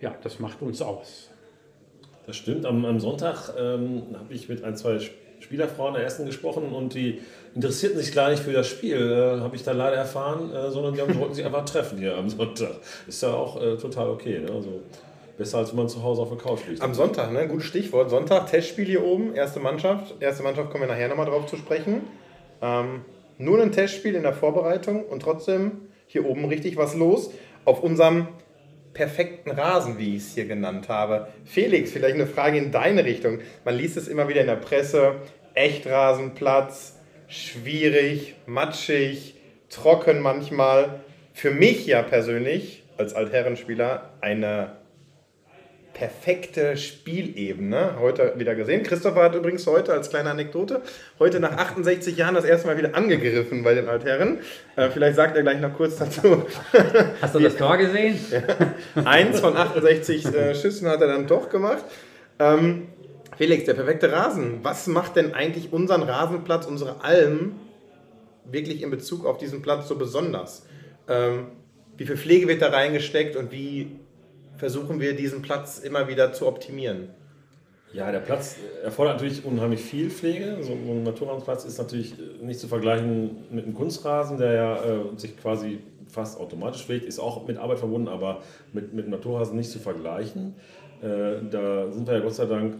ja, 0.00 0.14
das 0.22 0.38
macht 0.38 0.62
uns 0.62 0.80
aus. 0.80 1.30
Das 2.26 2.36
stimmt. 2.36 2.64
Am, 2.64 2.84
am 2.84 3.00
Sonntag 3.00 3.54
ähm, 3.58 4.02
habe 4.14 4.32
ich 4.32 4.48
mit 4.48 4.62
ein, 4.62 4.76
zwei 4.76 5.00
Spielerfrauen 5.40 5.94
der 5.94 6.02
ersten 6.02 6.26
gesprochen 6.26 6.72
und 6.72 6.94
die 6.94 7.20
interessierten 7.54 7.98
sich 7.98 8.14
gar 8.14 8.30
nicht 8.30 8.42
für 8.42 8.52
das 8.52 8.66
Spiel, 8.66 8.96
äh, 8.96 9.40
habe 9.40 9.56
ich 9.56 9.62
dann 9.62 9.78
leider 9.78 9.96
erfahren, 9.96 10.52
äh, 10.52 10.70
sondern 10.70 10.94
die 10.94 11.18
wollten 11.18 11.34
sich 11.34 11.44
einfach 11.44 11.64
treffen 11.64 11.98
hier 11.98 12.16
am 12.16 12.28
Sonntag. 12.28 12.76
Ist 13.06 13.22
ja 13.22 13.32
auch 13.32 13.60
äh, 13.60 13.76
total 13.76 14.10
okay. 14.10 14.40
Ne? 14.40 14.50
Also, 14.50 14.82
besser 15.38 15.58
als 15.58 15.70
wenn 15.70 15.78
man 15.78 15.88
zu 15.88 16.02
Hause 16.02 16.22
auf 16.22 16.28
der 16.28 16.38
Couch 16.38 16.60
liegt. 16.68 16.82
Am 16.82 16.94
Sonntag, 16.94 17.32
ne? 17.32 17.46
Gutes 17.48 17.66
Stichwort. 17.66 18.10
Sonntag, 18.10 18.46
Testspiel 18.50 18.86
hier 18.86 19.04
oben, 19.04 19.34
erste 19.34 19.60
Mannschaft. 19.60 20.14
Erste 20.20 20.42
Mannschaft 20.42 20.70
kommen 20.70 20.84
wir 20.84 20.88
nachher 20.88 21.08
nochmal 21.08 21.26
drauf 21.26 21.46
zu 21.46 21.56
sprechen. 21.56 22.02
Ähm, 22.62 23.02
nur 23.38 23.60
ein 23.60 23.72
Testspiel 23.72 24.14
in 24.14 24.22
der 24.22 24.32
Vorbereitung 24.32 25.04
und 25.04 25.20
trotzdem 25.20 25.88
hier 26.06 26.24
oben 26.26 26.46
richtig 26.46 26.76
was 26.76 26.94
los. 26.94 27.30
Auf 27.64 27.82
unserem 27.82 28.28
perfekten 28.96 29.50
Rasen, 29.50 29.98
wie 29.98 30.16
ich 30.16 30.22
es 30.22 30.34
hier 30.34 30.46
genannt 30.46 30.88
habe. 30.88 31.28
Felix, 31.44 31.92
vielleicht 31.92 32.14
eine 32.14 32.26
Frage 32.26 32.56
in 32.56 32.72
deine 32.72 33.04
Richtung. 33.04 33.40
Man 33.64 33.76
liest 33.76 33.98
es 33.98 34.08
immer 34.08 34.26
wieder 34.28 34.40
in 34.40 34.46
der 34.46 34.56
Presse. 34.56 35.16
Echtrasenplatz, 35.52 36.98
schwierig, 37.28 38.36
matschig, 38.46 39.34
trocken 39.68 40.20
manchmal. 40.20 41.00
Für 41.34 41.50
mich 41.50 41.86
ja 41.86 42.02
persönlich 42.02 42.84
als 42.96 43.12
Altherrenspieler 43.12 44.14
eine 44.22 44.72
perfekte 45.96 46.76
Spielebene 46.76 47.98
heute 47.98 48.34
wieder 48.36 48.54
gesehen. 48.54 48.82
Christopher 48.82 49.22
hat 49.22 49.34
übrigens 49.34 49.66
heute 49.66 49.94
als 49.94 50.10
kleine 50.10 50.30
Anekdote 50.30 50.82
heute 51.18 51.40
nach 51.40 51.52
68 51.56 52.18
Jahren 52.18 52.34
das 52.34 52.44
erste 52.44 52.66
Mal 52.66 52.76
wieder 52.76 52.94
angegriffen 52.94 53.62
bei 53.62 53.72
den 53.72 53.88
Altherren. 53.88 54.40
Äh, 54.76 54.90
vielleicht 54.90 55.16
sagt 55.16 55.38
er 55.38 55.42
gleich 55.42 55.58
noch 55.58 55.72
kurz 55.72 55.96
dazu. 55.96 56.44
Hast 57.22 57.34
du 57.34 57.38
das 57.38 57.56
Tor 57.56 57.78
gesehen? 57.78 58.18
ja. 58.30 58.42
Eins 59.06 59.40
von 59.40 59.56
68 59.56 60.26
äh, 60.26 60.54
Schüssen 60.54 60.86
hat 60.86 61.00
er 61.00 61.06
dann 61.06 61.26
doch 61.26 61.48
gemacht. 61.48 61.84
Ähm, 62.38 62.88
Felix, 63.38 63.64
der 63.64 63.72
perfekte 63.72 64.12
Rasen. 64.12 64.58
Was 64.62 64.86
macht 64.88 65.16
denn 65.16 65.32
eigentlich 65.32 65.72
unseren 65.72 66.02
Rasenplatz, 66.02 66.66
unsere 66.66 67.02
Alm 67.02 67.54
wirklich 68.44 68.82
in 68.82 68.90
Bezug 68.90 69.24
auf 69.24 69.38
diesen 69.38 69.62
Platz 69.62 69.88
so 69.88 69.96
besonders? 69.96 70.66
Ähm, 71.08 71.46
wie 71.96 72.04
viel 72.04 72.18
Pflege 72.18 72.48
wird 72.48 72.60
da 72.60 72.68
reingesteckt 72.68 73.34
und 73.34 73.50
wie 73.50 73.98
versuchen 74.56 75.00
wir 75.00 75.14
diesen 75.14 75.42
Platz 75.42 75.78
immer 75.78 76.08
wieder 76.08 76.32
zu 76.32 76.46
optimieren. 76.46 77.08
Ja, 77.92 78.10
der 78.12 78.20
Platz 78.20 78.56
erfordert 78.82 79.16
natürlich 79.16 79.44
unheimlich 79.44 79.80
viel 79.80 80.10
Pflege. 80.10 80.58
So 80.60 80.72
ein 80.72 81.02
Naturrasenplatz 81.02 81.64
ist 81.64 81.78
natürlich 81.78 82.14
nicht 82.42 82.60
zu 82.60 82.68
vergleichen 82.68 83.44
mit 83.50 83.64
einem 83.64 83.74
Kunstrasen, 83.74 84.38
der 84.38 84.52
ja 84.52 84.76
äh, 84.84 85.00
sich 85.16 85.36
quasi 85.38 85.78
fast 86.08 86.38
automatisch 86.38 86.84
pflegt, 86.84 87.04
ist 87.06 87.18
auch 87.18 87.46
mit 87.46 87.58
Arbeit 87.58 87.78
verbunden, 87.78 88.08
aber 88.08 88.42
mit, 88.72 88.92
mit 88.92 89.08
Naturrasen 89.08 89.56
nicht 89.56 89.70
zu 89.70 89.78
vergleichen. 89.78 90.54
Äh, 91.02 91.48
da 91.50 91.90
sind 91.90 92.06
wir 92.06 92.14
ja 92.14 92.20
Gott 92.20 92.34
sei 92.34 92.46
Dank 92.46 92.76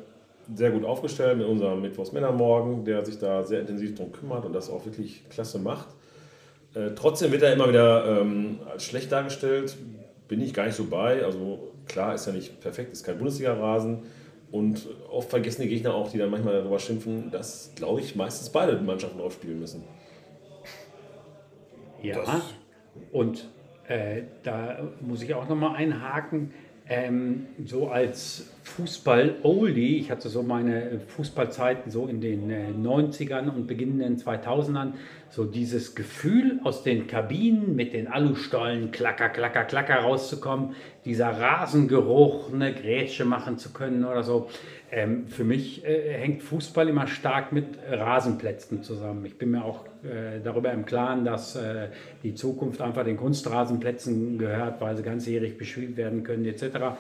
sehr 0.55 0.71
gut 0.71 0.85
aufgestellt 0.85 1.39
mit 1.39 1.47
unserem 1.47 1.83
Mittwochsmännermorgen, 1.83 2.85
der 2.85 3.05
sich 3.05 3.19
da 3.19 3.45
sehr 3.45 3.61
intensiv 3.61 3.95
darum 3.95 4.13
kümmert 4.13 4.45
und 4.45 4.53
das 4.53 4.71
auch 4.71 4.85
wirklich 4.85 5.29
klasse 5.29 5.59
macht. 5.59 5.89
Äh, 6.75 6.91
trotzdem 6.95 7.33
wird 7.33 7.43
er 7.43 7.53
immer 7.53 7.69
wieder 7.69 8.21
ähm, 8.21 8.61
als 8.71 8.85
schlecht 8.85 9.11
dargestellt 9.11 9.77
bin 10.29 10.41
ich 10.41 10.55
gar 10.55 10.67
nicht 10.67 10.77
so 10.77 10.87
bei. 10.87 11.25
Also 11.25 11.73
klar, 11.87 12.15
ist 12.15 12.27
ja 12.27 12.33
nicht 12.33 12.61
perfekt, 12.61 12.93
ist 12.93 13.05
kein 13.05 13.19
Bundesliga-Rasen. 13.19 14.03
Und 14.51 14.87
oft 15.11 15.29
vergessen 15.29 15.63
die 15.63 15.69
Gegner 15.69 15.95
auch, 15.95 16.11
die 16.11 16.19
dann 16.19 16.31
manchmal 16.31 16.55
darüber 16.55 16.79
schimpfen, 16.79 17.31
dass, 17.31 17.73
glaube 17.75 18.01
ich, 18.01 18.15
meistens 18.15 18.49
beide 18.51 18.81
Mannschaften 18.81 19.19
drauf 19.19 19.35
spielen 19.35 19.61
müssen. 19.61 19.83
Ja, 22.03 22.17
das 22.17 22.55
und 23.13 23.49
äh, 23.89 24.23
da 24.43 24.89
muss 25.01 25.23
ich 25.23 25.35
auch 25.35 25.49
nochmal 25.49 25.77
einhaken. 25.77 26.53
Ähm, 26.89 27.47
so 27.65 27.89
als 27.89 28.53
Fußball-Oldie, 28.67 29.97
ich 29.97 30.11
hatte 30.11 30.29
so 30.29 30.43
meine 30.43 31.01
Fußballzeiten 31.07 31.91
so 31.93 32.09
in 32.09 32.21
den 32.21 32.51
äh, 32.51 32.67
90ern 32.77 33.49
und 33.49 33.69
beginnenden 33.69 34.17
2000ern, 34.17 34.93
so 35.31 35.45
dieses 35.45 35.95
Gefühl 35.95 36.61
aus 36.65 36.83
den 36.83 37.07
Kabinen 37.07 37.77
mit 37.77 37.95
den 37.95 38.09
Alustollen 38.09 38.91
klacker, 38.91 39.29
klacker, 39.29 39.65
klacker 39.65 40.01
rauszukommen, 40.01 40.75
dieser 41.05 41.29
Rasengeruch, 41.29 42.53
eine 42.53 42.75
Grätsche 42.75 43.25
machen 43.25 43.57
zu 43.57 43.73
können 43.73 44.05
oder 44.05 44.25
so. 44.25 44.49
Ähm, 44.91 45.27
für 45.27 45.45
mich 45.45 45.85
äh, 45.85 46.15
hängt 46.15 46.43
Fußball 46.43 46.89
immer 46.89 47.07
stark 47.07 47.53
mit 47.53 47.67
Rasenplätzen 47.89 48.83
zusammen. 48.83 49.25
Ich 49.25 49.39
bin 49.39 49.51
mir 49.51 49.65
auch 49.65 49.85
äh, 50.05 50.41
darüber 50.43 50.73
im 50.73 50.87
Klaren, 50.87 51.25
dass 51.25 51.57
äh, 51.57 51.89
die 52.23 52.35
Zukunft 52.35 52.81
einfach 52.81 53.05
den 53.05 53.17
Kunstrasenplätzen 53.17 54.39
gehört, 54.39 54.81
weil 54.81 54.97
sie 54.97 55.03
ganzjährig 55.03 55.59
bespielt 55.59 55.97
werden 55.97 56.23
können 56.23 56.45
etc. 56.45 56.97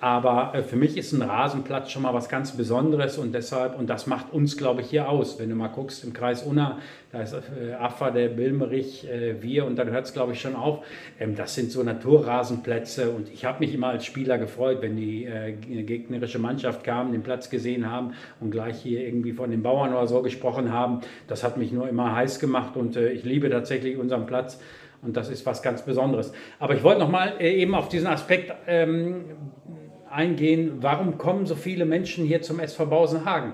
Aber 0.00 0.54
äh, 0.54 0.62
für 0.62 0.76
mich 0.76 0.96
ist 0.96 1.07
ein 1.12 1.22
Rasenplatz 1.22 1.90
schon 1.90 2.02
mal 2.02 2.14
was 2.14 2.28
ganz 2.28 2.52
Besonderes 2.52 3.18
und 3.18 3.34
deshalb, 3.34 3.78
und 3.78 3.88
das 3.88 4.06
macht 4.06 4.32
uns, 4.32 4.56
glaube 4.56 4.82
ich, 4.82 4.90
hier 4.90 5.08
aus. 5.08 5.38
Wenn 5.38 5.48
du 5.48 5.54
mal 5.54 5.68
guckst 5.68 6.04
im 6.04 6.12
Kreis 6.12 6.42
Unna, 6.42 6.78
da 7.10 7.22
ist 7.22 7.34
äh, 7.34 7.72
Affa, 7.72 8.10
der 8.10 8.28
Bilmerich, 8.28 9.08
äh, 9.08 9.42
wir 9.42 9.64
und 9.64 9.76
dann 9.76 9.90
hört 9.90 10.06
es, 10.06 10.12
glaube 10.12 10.32
ich, 10.32 10.40
schon 10.40 10.54
auf. 10.54 10.84
Ähm, 11.18 11.34
das 11.34 11.54
sind 11.54 11.72
so 11.72 11.82
Naturrasenplätze 11.82 13.10
und 13.10 13.32
ich 13.32 13.44
habe 13.44 13.60
mich 13.60 13.74
immer 13.74 13.88
als 13.88 14.04
Spieler 14.04 14.38
gefreut, 14.38 14.78
wenn 14.80 14.96
die 14.96 15.24
äh, 15.24 15.52
gegnerische 15.52 16.38
Mannschaft 16.38 16.84
kam, 16.84 17.12
den 17.12 17.22
Platz 17.22 17.50
gesehen 17.50 17.90
haben 17.90 18.12
und 18.40 18.50
gleich 18.50 18.80
hier 18.82 19.06
irgendwie 19.06 19.32
von 19.32 19.50
den 19.50 19.62
Bauern 19.62 19.92
oder 19.92 20.06
so 20.06 20.22
gesprochen 20.22 20.72
haben. 20.72 21.00
Das 21.26 21.44
hat 21.44 21.56
mich 21.56 21.72
nur 21.72 21.88
immer 21.88 22.14
heiß 22.14 22.40
gemacht 22.40 22.76
und 22.76 22.96
äh, 22.96 23.10
ich 23.10 23.24
liebe 23.24 23.48
tatsächlich 23.50 23.96
unseren 23.96 24.26
Platz. 24.26 24.60
Und 25.00 25.16
das 25.16 25.28
ist 25.28 25.46
was 25.46 25.62
ganz 25.62 25.82
Besonderes. 25.82 26.32
Aber 26.58 26.74
ich 26.74 26.82
wollte 26.82 27.00
noch 27.00 27.10
mal 27.10 27.34
äh, 27.38 27.54
eben 27.54 27.74
auf 27.74 27.88
diesen 27.88 28.08
Aspekt 28.08 28.52
ähm, 28.66 29.24
eingehen, 30.10 30.78
warum 30.80 31.18
kommen 31.18 31.46
so 31.46 31.54
viele 31.54 31.84
Menschen 31.84 32.24
hier 32.24 32.42
zum 32.42 32.60
SV 32.60 32.86
Bausenhagen? 32.86 33.52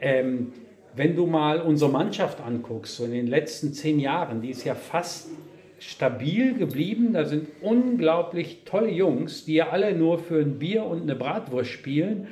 Ähm, 0.00 0.52
wenn 0.94 1.16
du 1.16 1.26
mal 1.26 1.60
unsere 1.60 1.90
Mannschaft 1.90 2.40
anguckst, 2.40 2.96
so 2.96 3.04
in 3.04 3.12
den 3.12 3.26
letzten 3.26 3.72
zehn 3.72 3.98
Jahren, 3.98 4.42
die 4.42 4.50
ist 4.50 4.64
ja 4.64 4.74
fast 4.74 5.30
stabil 5.78 6.54
geblieben. 6.54 7.12
Da 7.12 7.24
sind 7.24 7.48
unglaublich 7.60 8.62
tolle 8.64 8.90
Jungs, 8.90 9.44
die 9.44 9.54
ja 9.54 9.70
alle 9.70 9.94
nur 9.94 10.18
für 10.18 10.40
ein 10.40 10.58
Bier 10.58 10.84
und 10.84 11.02
eine 11.02 11.14
Bratwurst 11.14 11.70
spielen 11.70 12.28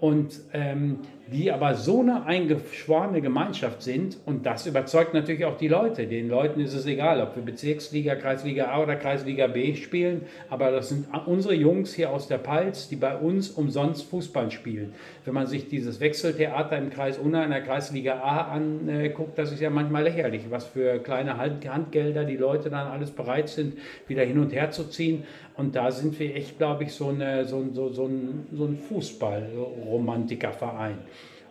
und 0.00 0.40
ähm, 0.52 1.00
die 1.32 1.52
aber 1.52 1.74
so 1.74 2.00
eine 2.00 2.24
eingeschworene 2.24 3.20
Gemeinschaft 3.20 3.82
sind 3.82 4.16
und 4.24 4.46
das 4.46 4.66
überzeugt 4.66 5.14
natürlich 5.14 5.44
auch 5.44 5.56
die 5.56 5.68
Leute. 5.68 6.06
Den 6.06 6.28
Leuten 6.28 6.60
ist 6.60 6.74
es 6.74 6.86
egal, 6.86 7.20
ob 7.20 7.36
wir 7.36 7.42
Bezirksliga, 7.42 8.14
Kreisliga 8.14 8.72
A 8.72 8.82
oder 8.82 8.96
Kreisliga 8.96 9.46
B 9.46 9.74
spielen, 9.74 10.22
aber 10.48 10.70
das 10.70 10.88
sind 10.88 11.06
unsere 11.26 11.54
Jungs 11.54 11.94
hier 11.94 12.10
aus 12.10 12.28
der 12.28 12.38
Palz, 12.38 12.88
die 12.88 12.96
bei 12.96 13.16
uns 13.16 13.50
umsonst 13.50 14.08
Fußball 14.08 14.50
spielen. 14.50 14.94
Wenn 15.24 15.34
man 15.34 15.46
sich 15.46 15.68
dieses 15.68 16.00
Wechseltheater 16.00 16.78
im 16.78 16.90
Kreis 16.90 17.18
Unna 17.18 17.44
in 17.44 17.50
der 17.50 17.62
Kreisliga 17.62 18.20
A 18.20 18.52
anguckt, 18.52 19.38
das 19.38 19.52
ist 19.52 19.60
ja 19.60 19.70
manchmal 19.70 20.04
lächerlich, 20.04 20.50
was 20.50 20.64
für 20.64 20.98
kleine 20.98 21.36
Handgelder 21.36 22.24
die 22.24 22.36
Leute 22.36 22.70
dann 22.70 22.86
alles 22.86 23.10
bereit 23.10 23.50
sind, 23.50 23.74
wieder 24.06 24.24
hin 24.24 24.38
und 24.38 24.52
her 24.52 24.70
zu 24.70 24.88
ziehen. 24.88 25.24
Und 25.58 25.74
da 25.74 25.90
sind 25.90 26.18
wir 26.20 26.36
echt, 26.36 26.58
glaube 26.58 26.84
ich, 26.84 26.92
so, 26.92 27.08
eine, 27.08 27.44
so, 27.44 27.66
so, 27.72 27.88
so 27.88 28.06
ein, 28.06 28.46
so 28.52 28.64
ein 28.64 28.78
Fußball-Romantikerverein. 28.78 30.98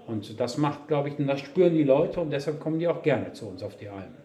Und 0.07 0.39
das 0.39 0.57
macht, 0.57 0.87
glaube 0.87 1.09
ich, 1.09 1.19
und 1.19 1.27
das 1.27 1.41
spüren 1.41 1.73
die 1.73 1.83
Leute 1.83 2.21
und 2.21 2.31
deshalb 2.31 2.59
kommen 2.59 2.79
die 2.79 2.87
auch 2.87 3.03
gerne 3.03 3.33
zu 3.33 3.45
uns 3.47 3.61
auf 3.61 3.75
die 3.75 3.89
Alm. 3.89 4.15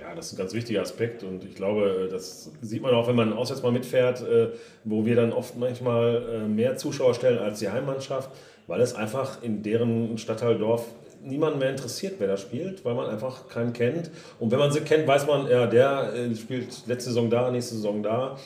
Ja, 0.00 0.14
das 0.14 0.26
ist 0.26 0.34
ein 0.34 0.36
ganz 0.38 0.54
wichtiger 0.54 0.80
Aspekt 0.80 1.24
und 1.24 1.44
ich 1.44 1.56
glaube, 1.56 2.08
das 2.10 2.52
sieht 2.62 2.80
man 2.82 2.94
auch, 2.94 3.08
wenn 3.08 3.16
man 3.16 3.32
auswärts 3.32 3.62
mal 3.62 3.72
mitfährt, 3.72 4.22
äh, 4.22 4.50
wo 4.84 5.04
wir 5.04 5.16
dann 5.16 5.32
oft 5.32 5.56
manchmal 5.56 6.22
äh, 6.32 6.48
mehr 6.48 6.76
Zuschauer 6.76 7.14
stellen 7.14 7.38
als 7.38 7.58
die 7.58 7.68
Heimmannschaft, 7.68 8.30
weil 8.68 8.80
es 8.80 8.94
einfach 8.94 9.42
in 9.42 9.64
deren 9.64 10.16
Stadtteil 10.16 10.56
Dorf 10.56 10.86
niemanden 11.22 11.58
mehr 11.58 11.70
interessiert, 11.70 12.14
wer 12.18 12.28
da 12.28 12.36
spielt, 12.36 12.84
weil 12.84 12.94
man 12.94 13.10
einfach 13.10 13.48
keinen 13.48 13.72
kennt. 13.72 14.10
Und 14.38 14.52
wenn 14.52 14.60
man 14.60 14.70
sie 14.70 14.80
kennt, 14.80 15.08
weiß 15.08 15.26
man, 15.26 15.50
ja, 15.50 15.66
der 15.66 16.12
äh, 16.14 16.36
spielt 16.36 16.86
letzte 16.86 17.10
Saison 17.10 17.28
da, 17.28 17.50
nächste 17.50 17.74
Saison 17.74 18.02
da. 18.02 18.38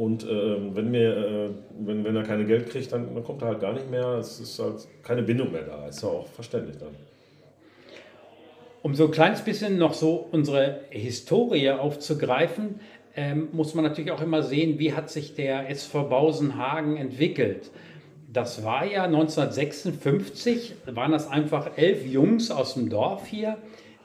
Und 0.00 0.24
äh, 0.24 0.74
wenn, 0.74 0.90
mir, 0.90 1.14
äh, 1.14 1.50
wenn, 1.78 2.02
wenn 2.04 2.16
er 2.16 2.22
keine 2.22 2.46
Geld 2.46 2.70
kriegt, 2.70 2.90
dann, 2.90 3.14
dann, 3.14 3.22
kommt 3.22 3.42
er 3.42 3.48
halt 3.48 3.60
gar 3.60 3.74
nicht 3.74 3.90
mehr. 3.90 4.14
Es 4.14 4.40
ist 4.40 4.58
halt 4.58 4.88
keine 5.02 5.22
Bindung 5.22 5.52
mehr 5.52 5.64
da. 5.64 5.88
Ist 5.88 6.02
ja 6.02 6.08
auch 6.08 6.26
verständlich 6.26 6.78
dann. 6.78 6.96
Um 8.80 8.94
so 8.94 9.04
ein 9.04 9.10
kleines 9.10 9.42
bisschen 9.42 9.76
noch 9.76 9.92
so 9.92 10.26
unsere 10.32 10.80
Historie 10.88 11.68
aufzugreifen, 11.72 12.80
ähm, 13.14 13.48
muss 13.52 13.74
man 13.74 13.84
natürlich 13.84 14.10
auch 14.10 14.22
immer 14.22 14.42
sehen, 14.42 14.78
wie 14.78 14.94
hat 14.94 15.10
sich 15.10 15.34
der 15.34 15.68
SV 15.68 16.04
Bausenhagen 16.04 16.96
entwickelt. 16.96 17.70
Das 18.32 18.64
war 18.64 18.86
ja 18.86 19.04
1956, 19.04 20.76
waren 20.86 21.12
das 21.12 21.28
einfach 21.28 21.76
elf 21.76 22.06
Jungs 22.06 22.50
aus 22.50 22.72
dem 22.72 22.88
Dorf 22.88 23.26
hier, 23.26 23.58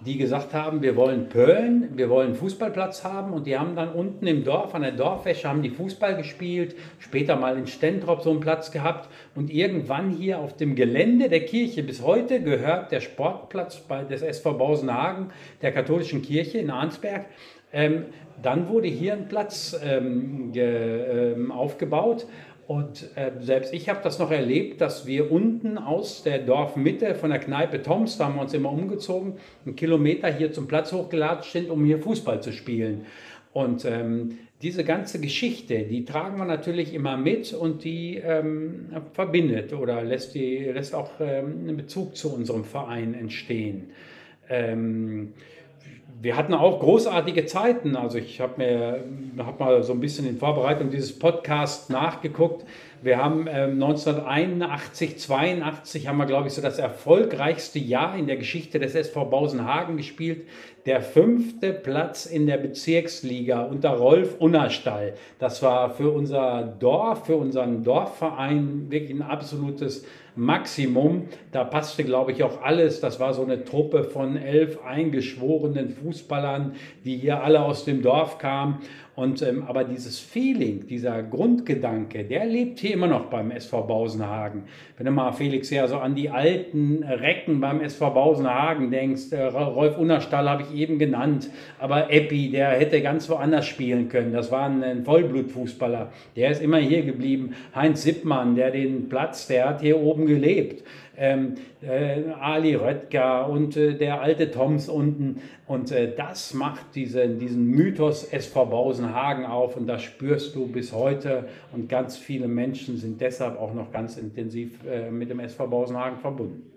die 0.06 0.18
gesagt 0.18 0.54
haben, 0.54 0.82
wir 0.82 0.96
wollen 0.96 1.30
Pöllen, 1.30 1.90
wir 1.96 2.10
wollen 2.10 2.36
Fußballplatz 2.36 3.04
haben. 3.04 3.34
Und 3.34 3.48
die 3.48 3.58
haben 3.58 3.76
dann 3.76 3.92
unten 3.92 4.28
im 4.28 4.44
Dorf, 4.44 4.76
an 4.76 4.84
der 4.84 4.92
Dorfwäsche, 4.92 5.50
haben 5.50 5.62
die 5.62 5.70
Fußball 5.70 6.16
gespielt, 6.16 6.76
später 7.00 7.36
mal 7.36 7.58
in 7.58 7.68
Stentrop 7.68 8.22
so 8.22 8.32
einen 8.32 8.40
Platz 8.40 8.72
gehabt. 8.72 9.10
Und 9.34 9.52
irgendwann 9.52 10.12
hier 10.12 10.40
auf 10.40 10.56
dem 10.56 10.76
Gelände 10.76 11.30
der 11.30 11.46
Kirche, 11.46 11.84
bis 11.84 12.02
heute 12.04 12.42
gehört 12.42 12.92
der 12.92 13.02
Sportplatz 13.02 13.80
bei 13.80 14.04
des 14.04 14.22
SV 14.22 14.54
Bausenhagen, 14.54 15.32
der 15.62 15.72
katholischen 15.72 16.22
Kirche 16.22 16.60
in 16.60 16.70
Arnsberg, 16.70 17.26
ähm, 17.74 18.06
dann 18.42 18.70
wurde 18.70 18.88
hier 18.88 19.14
ein 19.14 19.28
Platz 19.28 19.78
ähm, 19.84 20.52
ge, 20.52 21.34
ähm, 21.34 21.52
aufgebaut 21.52 22.26
und 22.68 23.10
äh, 23.16 23.32
selbst 23.42 23.74
ich 23.74 23.90
habe 23.90 24.00
das 24.04 24.18
noch 24.18 24.32
erlebt, 24.32 24.82
dass 24.82 25.06
wir 25.06 25.32
unten 25.32 25.78
aus 25.78 26.24
der 26.24 26.40
Dorfmitte 26.40 27.14
von 27.14 27.30
der 27.30 27.40
Kneipe 27.40 27.84
Toms, 27.84 28.18
da 28.18 28.26
haben 28.26 28.36
wir 28.36 28.42
uns 28.42 28.54
immer 28.54 28.72
umgezogen, 28.72 29.38
einen 29.66 29.76
Kilometer 29.76 30.30
hier 30.30 30.52
zum 30.52 30.68
Platz 30.68 30.92
hochgelatscht 30.92 31.52
sind, 31.52 31.70
um 31.70 31.86
hier 31.86 32.00
Fußball 32.00 32.42
zu 32.42 32.52
spielen. 32.52 33.06
Und 33.54 33.86
ähm, 33.86 34.40
diese 34.62 34.84
ganze 34.84 35.22
Geschichte, 35.22 35.84
die 35.84 36.06
tragen 36.06 36.38
wir 36.38 36.46
natürlich 36.46 36.94
immer 36.94 37.18
mit 37.18 37.54
und 37.54 37.84
die 37.84 38.18
ähm, 38.18 38.88
verbindet 39.14 39.72
oder 39.74 40.04
lässt, 40.04 40.34
die, 40.34 40.58
lässt 40.58 40.96
auch 40.96 41.12
ähm, 41.20 41.60
einen 41.62 41.78
Bezug 41.78 42.18
zu 42.18 42.34
unserem 42.34 42.64
Verein 42.64 43.14
entstehen. 43.14 43.92
Ähm, 44.50 45.34
wir 46.22 46.36
hatten 46.36 46.54
auch 46.54 46.80
großartige 46.80 47.46
Zeiten. 47.46 47.96
Also 47.96 48.18
ich 48.18 48.40
habe 48.40 48.54
mir 48.58 49.04
hab 49.46 49.60
mal 49.60 49.84
so 49.84 49.94
ein 49.94 50.00
bisschen 50.00 50.28
in 50.28 50.38
Vorbereitung 50.38 50.90
dieses 50.90 51.18
Podcasts 51.18 51.90
nachgeguckt. 51.90 52.66
Wir 53.02 53.18
haben 53.18 53.48
ähm, 53.48 53.82
1981, 53.82 55.20
82 55.20 56.08
haben 56.08 56.18
wir, 56.18 56.26
glaube 56.26 56.48
ich, 56.48 56.54
so 56.54 56.62
das 56.62 56.80
erfolgreichste 56.80 57.80
Jahr 57.80 58.18
in 58.18 58.28
der 58.28 58.38
Geschichte 58.38 58.80
des 58.80 58.96
SV 58.96 59.26
Bausenhagen 59.26 59.98
gespielt. 59.98 60.48
Der 60.86 61.02
fünfte 61.02 61.74
Platz 61.74 62.26
in 62.26 62.46
der 62.48 62.58
Bezirksliga 62.58 63.64
unter 63.64 63.90
Rolf 63.92 64.36
Unnerstall. 64.40 65.16
Das 65.40 65.64
war 65.64 65.90
für 65.90 66.12
unser 66.12 66.64
Dorf, 66.64 67.26
für 67.26 67.36
unseren 67.36 67.84
Dorfverein 67.84 68.92
wirklich 68.92 69.12
ein 69.12 69.24
absolutes 69.24 70.06
Maximum. 70.36 71.30
Da 71.52 71.64
passte, 71.64 72.04
glaube 72.04 72.34
ich, 72.34 72.44
auch 72.44 72.62
alles. 72.62 73.00
Das 73.00 73.20
war 73.20 73.34
so 73.34 73.42
eine 73.42 73.64
Truppe 73.64 74.04
von 74.04 74.38
elf 74.38 74.84
eingeschworenen 74.84 75.90
Fußballern, 75.90 76.74
die 77.04 77.18
hier 77.18 77.42
alle 77.42 77.62
aus 77.62 77.86
dem 77.86 78.02
Dorf 78.02 78.38
kamen. 78.38 78.80
Und, 79.16 79.42
ähm, 79.42 79.64
aber 79.66 79.86
dieses 79.86 80.20
Feeling, 80.20 80.88
dieser 80.88 81.24
Grundgedanke, 81.24 82.26
der 82.26 82.46
lebt 82.46 82.80
hier 82.80 82.96
immer 82.96 83.08
noch 83.08 83.28
beim 83.28 83.50
SV 83.50 83.84
Bausenhagen. 83.84 84.64
Wenn 84.98 85.06
du 85.06 85.12
mal, 85.14 85.32
Felix, 85.32 85.70
ja 85.70 85.88
so 85.88 85.98
an 85.98 86.16
die 86.16 86.30
alten 86.30 87.02
Recken 87.02 87.62
beim 87.62 87.80
SV 87.80 88.10
Bausenhagen 88.10 88.92
denkst, 88.92 89.32
äh, 89.32 89.44
Rolf 89.44 89.98
Unnerstall 89.98 90.50
habe 90.50 90.64
ich 90.64 90.78
eben 90.78 91.00
genannt, 91.00 91.50
aber 91.80 92.12
Eppi, 92.12 92.52
der 92.52 92.72
hätte 92.72 93.02
ganz 93.02 93.30
woanders 93.30 93.66
spielen 93.66 94.10
können. 94.10 94.34
Das 94.34 94.52
war 94.52 94.66
ein, 94.66 94.84
ein 94.84 95.06
Vollblutfußballer. 95.06 96.12
Der 96.36 96.52
ist 96.52 96.62
immer 96.62 96.80
hier 96.80 97.04
geblieben. 97.04 97.56
Heinz 97.74 98.04
Sippmann, 98.04 98.56
der 98.56 98.72
den 98.72 99.08
Platz, 99.08 99.48
der 99.48 99.70
hat 99.70 99.82
hier 99.82 99.98
oben 99.98 100.26
gelebt 100.26 100.84
ähm, 101.18 101.56
äh, 101.82 102.24
Ali 102.40 102.76
Röttger 102.76 103.48
und 103.50 103.78
äh, 103.78 103.94
der 103.94 104.22
alte 104.22 104.52
Toms 104.52 104.90
unten. 104.90 105.42
Und 105.68 105.92
äh, 105.92 106.14
das 106.16 106.54
macht 106.54 106.96
diese, 106.96 107.28
diesen 107.28 107.68
Mythos 107.68 108.26
SV 108.26 108.66
Bausenhagen 108.66 109.46
auf 109.46 109.76
und 109.78 109.88
das 109.88 110.04
spürst 110.04 110.56
du 110.56 110.68
bis 110.68 110.94
heute. 110.94 111.46
Und 111.72 111.90
ganz 111.90 112.18
viele 112.18 112.48
Menschen 112.48 112.98
sind 112.98 113.22
deshalb 113.22 113.60
auch 113.60 113.74
noch 113.74 113.92
ganz 113.92 114.18
intensiv 114.18 114.86
äh, 114.86 115.10
mit 115.10 115.30
dem 115.30 115.40
SV 115.40 115.68
Bausenhagen 115.68 116.20
verbunden. 116.20 116.72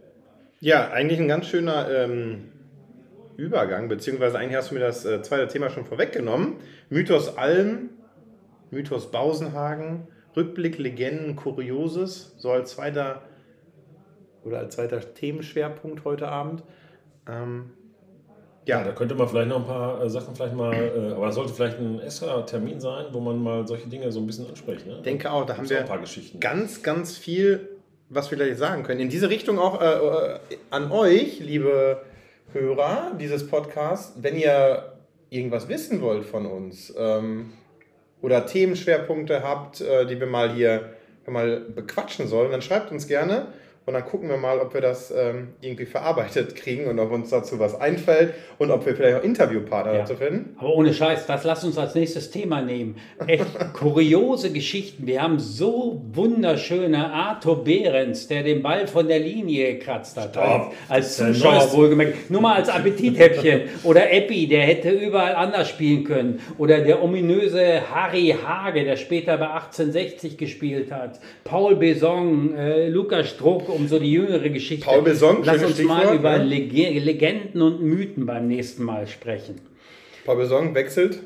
Ja, 0.61 0.91
eigentlich 0.91 1.21
ein 1.21 1.29
ganz 1.29 1.47
schöner 1.47 1.89
ähm, 1.91 2.49
Übergang, 3.37 3.89
beziehungsweise 3.89 4.39
eigentlich 4.39 4.57
hast 4.57 4.71
du 4.71 4.75
mir 4.75 4.81
das 4.81 5.05
äh, 5.05 5.23
zweite 5.23 5.47
Thema 5.47 5.71
schon 5.71 5.85
vorweggenommen. 5.85 6.57
Mythos 6.91 7.37
Alm, 7.37 7.91
Mythos 8.73 9.13
Bausenhagen, 9.13 10.09
Rückblick, 10.37 10.79
Legenden, 10.79 11.37
Kurioses, 11.37 12.35
so 12.39 12.51
als 12.51 12.73
zweiter 12.73 13.23
oder 14.49 14.59
als 14.59 14.75
zweiter 14.75 15.01
Themenschwerpunkt 15.15 16.05
heute 16.05 16.29
Abend. 16.29 16.63
Ähm, 17.29 17.71
ja. 18.65 18.79
ja. 18.79 18.85
da 18.85 18.93
könnte 18.93 19.15
man 19.15 19.29
vielleicht 19.29 19.49
noch 19.49 19.61
ein 19.61 19.67
paar 19.67 20.03
äh, 20.03 20.11
Sachen 20.11 20.35
vielleicht 20.35 20.55
mal, 20.55 20.75
äh, 20.75 21.13
aber 21.15 21.29
es 21.29 21.35
sollte 21.35 21.55
vielleicht 21.55 21.79
ein 21.79 22.01
extra 22.01 22.43
Termin 22.43 22.81
sein, 22.81 23.07
wo 23.13 23.21
man 23.21 23.43
mal 23.43 23.67
solche 23.67 23.89
Dinge 23.89 24.11
so 24.11 24.21
ein 24.21 24.27
bisschen 24.27 24.49
anspricht. 24.49 24.87
Ne? 24.87 25.01
Denke 25.03 25.31
auch, 25.31 25.47
da 25.47 25.57
haben 25.57 25.69
wir 25.69 25.85
ganz, 26.41 26.83
ganz 26.83 27.17
viel, 27.17 27.69
was 28.09 28.31
wir 28.31 28.39
gleich 28.39 28.57
sagen 28.57 28.83
können. 28.83 29.01
In 29.01 29.09
diese 29.09 29.31
Richtung 29.31 29.59
auch 29.59 29.81
äh, 29.81 29.85
äh, 29.85 30.39
an 30.71 30.91
euch, 30.91 31.41
liebe 31.41 32.03
Hörer 32.53 33.13
dieses 33.21 33.47
Podcasts, 33.47 34.15
wenn 34.23 34.37
ihr 34.37 34.95
irgendwas 35.31 35.69
wissen 35.69 36.01
wollt 36.01 36.25
von 36.25 36.47
uns, 36.47 36.95
ähm, 36.99 37.53
oder 38.21 38.47
Themenschwerpunkte 38.47 39.43
habt, 39.43 39.81
äh, 39.81 40.07
die 40.07 40.19
wir 40.19 40.27
mal 40.27 40.53
hier 40.53 40.91
mal 41.27 41.61
bequatschen 41.61 42.27
sollen, 42.27 42.51
dann 42.51 42.63
schreibt 42.63 42.91
uns 42.91 43.07
gerne. 43.07 43.49
Und 43.89 43.95
dann 43.95 44.05
gucken 44.05 44.29
wir 44.29 44.37
mal, 44.37 44.59
ob 44.59 44.75
wir 44.75 44.83
das 44.83 45.11
ähm, 45.11 45.55
irgendwie 45.63 45.87
verarbeitet 45.87 46.55
kriegen 46.55 46.89
und 46.89 46.99
ob 46.99 47.11
uns 47.11 47.31
dazu 47.31 47.59
was 47.59 47.81
einfällt 47.81 48.35
und 48.59 48.71
ob 48.71 48.85
wir 48.85 48.95
vielleicht 48.95 49.17
auch 49.17 49.23
Interviewpartner 49.23 49.95
ja. 49.95 49.99
dazu 50.01 50.15
finden. 50.15 50.55
Aber 50.59 50.75
ohne 50.75 50.93
Scheiß, 50.93 51.25
das 51.25 51.43
lass 51.45 51.65
uns 51.65 51.79
als 51.79 51.95
nächstes 51.95 52.31
Thema 52.31 52.61
nehmen. 52.61 52.97
Echt 53.27 53.47
kuriose 53.73 54.53
Geschichten. 54.53 55.07
Wir 55.07 55.23
haben 55.23 55.39
so 55.39 56.03
wunderschöne 56.13 57.11
Arthur 57.11 57.65
Behrens, 57.65 58.29
der 58.29 58.43
den 58.43 58.63
Ball 58.63 58.87
von 58.87 59.09
der 59.09 59.21
Linie 59.21 59.79
gekratzt 59.79 60.19
hat. 60.19 60.33
Stopp. 60.33 60.75
Als, 60.91 61.17
Zuschauer 61.17 61.73
wohlgemerkt. 61.73 62.31
Nur 62.31 62.43
mal 62.43 62.57
als 62.57 62.69
Appetithäppchen. 62.69 63.71
Oder 63.85 64.13
Eppi, 64.13 64.49
der 64.49 64.65
hätte 64.65 64.91
überall 64.91 65.35
anders 65.35 65.67
spielen 65.67 66.05
können. 66.05 66.41
Oder 66.59 66.81
der 66.81 67.03
ominöse 67.03 67.81
Harry 67.91 68.37
Hage, 68.45 68.85
der 68.85 68.97
später 68.97 69.39
bei 69.39 69.49
1860 69.49 70.37
gespielt 70.37 70.93
hat. 70.93 71.21
Paul 71.45 71.77
Besong, 71.77 72.55
äh, 72.55 72.91
Lukas 72.91 73.31
Struck 73.31 73.78
um 73.79 73.89
so 73.89 73.99
die 73.99 74.13
jüngere 74.13 74.49
Geschichte. 74.51 74.85
Paul 74.85 75.03
Besson, 75.03 75.39
Lass 75.45 75.63
uns 75.63 75.83
mal 75.83 76.15
über 76.15 76.39
ne? 76.39 76.45
Legenden 76.45 77.63
und 77.63 77.81
Mythen 77.83 78.27
beim 78.27 78.49
nächsten 78.49 78.83
Mal 78.85 79.07
sprechen. 79.07 79.61
Paul 80.25 80.37
Besson 80.37 80.75
wechselt, 80.75 81.21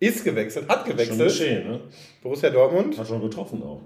ist 0.00 0.24
gewechselt, 0.24 0.68
hat 0.68 0.84
gewechselt. 0.84 1.18
Schon 1.18 1.26
geschehen, 1.26 1.68
ne? 1.68 1.80
Borussia 2.22 2.50
Dortmund. 2.50 2.98
Hat 2.98 3.06
schon 3.06 3.22
getroffen 3.22 3.62
auch. 3.62 3.80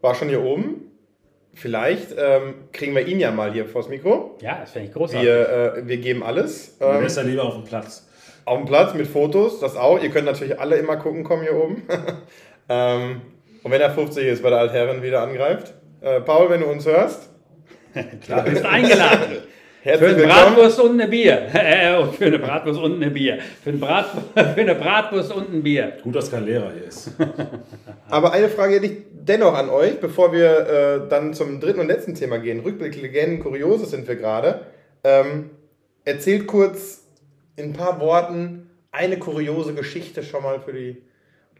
War 0.00 0.14
schon 0.14 0.28
hier 0.28 0.42
oben. 0.42 0.90
Vielleicht 1.54 2.08
ähm, 2.18 2.54
kriegen 2.72 2.94
wir 2.94 3.06
ihn 3.06 3.20
ja 3.20 3.30
mal 3.30 3.52
hier 3.52 3.66
vors 3.66 3.88
Mikro. 3.88 4.36
Ja, 4.40 4.58
das 4.60 4.72
fände 4.72 4.88
ich 4.88 4.94
großartig. 4.94 5.24
Wir, 5.24 5.76
äh, 5.76 5.88
wir 5.88 5.98
geben 5.98 6.22
alles. 6.24 6.76
Ähm, 6.80 7.06
dann 7.14 7.28
lieber 7.28 7.44
auf 7.44 7.54
dem 7.54 7.64
Platz? 7.64 8.08
Auf 8.44 8.58
dem 8.58 8.66
Platz 8.66 8.94
mit 8.94 9.06
Fotos, 9.06 9.60
das 9.60 9.76
auch. 9.76 10.02
Ihr 10.02 10.10
könnt 10.10 10.26
natürlich 10.26 10.58
alle 10.58 10.76
immer 10.76 10.96
gucken 10.96 11.22
kommen 11.22 11.42
hier 11.42 11.54
oben. 11.54 11.82
ähm, 12.68 13.22
und 13.62 13.70
wenn 13.70 13.80
er 13.80 13.90
50 13.90 14.26
ist, 14.26 14.42
weil 14.42 14.52
er 14.52 14.58
Altherren 14.58 15.02
wieder 15.02 15.22
angreift. 15.22 15.74
Äh, 16.04 16.20
Paul, 16.20 16.50
wenn 16.50 16.60
du 16.60 16.66
uns 16.66 16.84
hörst. 16.84 17.30
Klar, 18.24 18.44
du 18.44 18.50
bist 18.50 18.64
eingeladen. 18.64 19.38
Herzlich 19.82 20.10
für 20.12 20.16
eine 20.16 20.26
Bratwurst 20.26 20.80
und 20.80 21.00
ein 21.00 21.10
Bier. 21.10 21.48
Äh, 21.54 22.06
für 22.12 22.26
eine 22.26 22.38
Bratwurst 22.38 22.80
und 22.80 23.02
ein 23.02 23.12
Bier. 23.12 23.38
Für, 23.62 23.70
ein 23.70 23.80
Brat, 23.80 24.06
für 24.34 24.60
eine 24.60 24.74
Bratwurst 24.74 25.32
und 25.32 25.50
ein 25.50 25.62
Bier. 25.62 25.94
Gut, 26.02 26.14
dass 26.14 26.30
kein 26.30 26.44
Lehrer 26.44 26.72
hier 26.72 26.84
ist. 26.84 27.12
Aber 28.10 28.32
eine 28.32 28.50
Frage 28.50 28.74
hätte 28.74 28.86
ich 28.86 28.98
dennoch 29.12 29.54
an 29.54 29.70
euch, 29.70 29.98
bevor 29.98 30.30
wir 30.32 30.68
äh, 30.68 31.08
dann 31.08 31.32
zum 31.32 31.58
dritten 31.58 31.80
und 31.80 31.86
letzten 31.86 32.14
Thema 32.14 32.38
gehen. 32.38 32.60
Rückblick, 32.60 33.00
Legenden, 33.00 33.40
Kuriose 33.40 33.86
sind 33.86 34.06
wir 34.06 34.16
gerade. 34.16 34.60
Ähm, 35.04 35.50
erzählt 36.04 36.46
kurz 36.46 37.06
in 37.56 37.70
ein 37.70 37.72
paar 37.72 37.98
Worten 38.00 38.70
eine 38.92 39.18
kuriose 39.18 39.72
Geschichte 39.72 40.22
schon 40.22 40.42
mal 40.42 40.60
für 40.60 40.74
die 40.74 41.02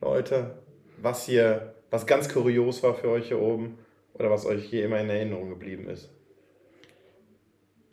Leute, 0.02 0.58
was 1.00 1.24
hier, 1.24 1.74
was 1.90 2.06
ganz 2.06 2.28
kurios 2.28 2.82
war 2.82 2.94
für 2.94 3.08
euch 3.08 3.28
hier 3.28 3.40
oben 3.40 3.78
oder 4.14 4.30
was 4.30 4.46
euch 4.46 4.64
hier 4.64 4.84
immer 4.84 5.00
in 5.00 5.10
Erinnerung 5.10 5.50
geblieben 5.50 5.88
ist? 5.88 6.10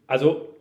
Also 0.08 0.56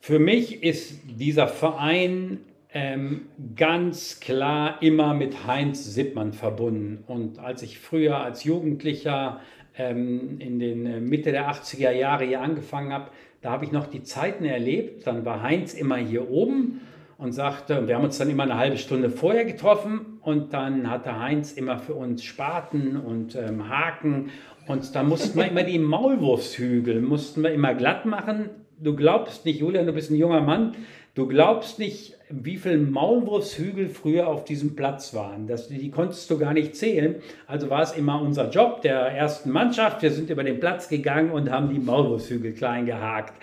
für 0.00 0.18
mich 0.18 0.62
ist 0.62 1.00
dieser 1.18 1.48
Verein 1.48 2.40
ähm, 2.74 3.26
ganz 3.54 4.20
klar 4.20 4.82
immer 4.82 5.14
mit 5.14 5.46
Heinz 5.46 5.84
Sippmann 5.84 6.32
verbunden. 6.32 7.04
Und 7.06 7.38
als 7.38 7.62
ich 7.62 7.78
früher 7.78 8.18
als 8.18 8.44
Jugendlicher 8.44 9.40
ähm, 9.76 10.40
in 10.40 10.58
den 10.58 10.86
äh, 10.86 11.00
Mitte 11.00 11.32
der 11.32 11.50
80er 11.50 11.90
Jahre 11.90 12.24
hier 12.24 12.40
angefangen 12.40 12.92
habe, 12.92 13.10
da 13.42 13.50
habe 13.50 13.64
ich 13.64 13.72
noch 13.72 13.86
die 13.86 14.02
Zeiten 14.02 14.44
erlebt. 14.44 15.06
Dann 15.06 15.24
war 15.24 15.42
Heinz 15.42 15.74
immer 15.74 15.96
hier 15.96 16.30
oben 16.30 16.80
und 17.18 17.32
sagte, 17.32 17.86
wir 17.86 17.96
haben 17.96 18.04
uns 18.04 18.18
dann 18.18 18.30
immer 18.30 18.44
eine 18.44 18.56
halbe 18.56 18.78
Stunde 18.78 19.10
vorher 19.10 19.44
getroffen 19.44 20.18
und 20.22 20.52
dann 20.52 20.90
hatte 20.90 21.20
Heinz 21.20 21.52
immer 21.52 21.78
für 21.78 21.94
uns 21.94 22.24
Spaten 22.24 22.96
und 22.96 23.36
ähm, 23.36 23.68
Haken 23.68 24.30
und 24.66 24.94
da 24.94 25.02
mussten 25.02 25.38
wir 25.38 25.48
immer 25.48 25.64
die 25.64 25.78
Maulwurfshügel, 25.78 27.00
mussten 27.00 27.42
wir 27.42 27.52
immer 27.52 27.74
glatt 27.74 28.06
machen. 28.06 28.50
Du 28.78 28.94
glaubst 28.96 29.44
nicht, 29.44 29.60
Julian, 29.60 29.86
du 29.86 29.92
bist 29.92 30.10
ein 30.10 30.16
junger 30.16 30.40
Mann, 30.40 30.74
du 31.14 31.26
glaubst 31.26 31.78
nicht, 31.78 32.14
wie 32.32 32.56
viele 32.56 32.78
Maulwurfshügel 32.78 33.88
früher 33.88 34.28
auf 34.28 34.44
diesem 34.44 34.74
Platz 34.74 35.14
waren. 35.14 35.46
Das, 35.46 35.68
die 35.68 35.90
konntest 35.90 36.30
du 36.30 36.38
gar 36.38 36.52
nicht 36.52 36.74
zählen. 36.76 37.16
Also 37.46 37.70
war 37.70 37.82
es 37.82 37.92
immer 37.92 38.20
unser 38.20 38.50
Job 38.50 38.82
der 38.82 38.98
ersten 38.98 39.50
Mannschaft. 39.50 40.02
Wir 40.02 40.10
sind 40.10 40.30
über 40.30 40.44
den 40.44 40.60
Platz 40.60 40.88
gegangen 40.88 41.30
und 41.30 41.50
haben 41.50 41.68
die 41.68 41.78
Maulwurfshügel 41.78 42.52
klein 42.52 42.86
gehakt. 42.86 43.34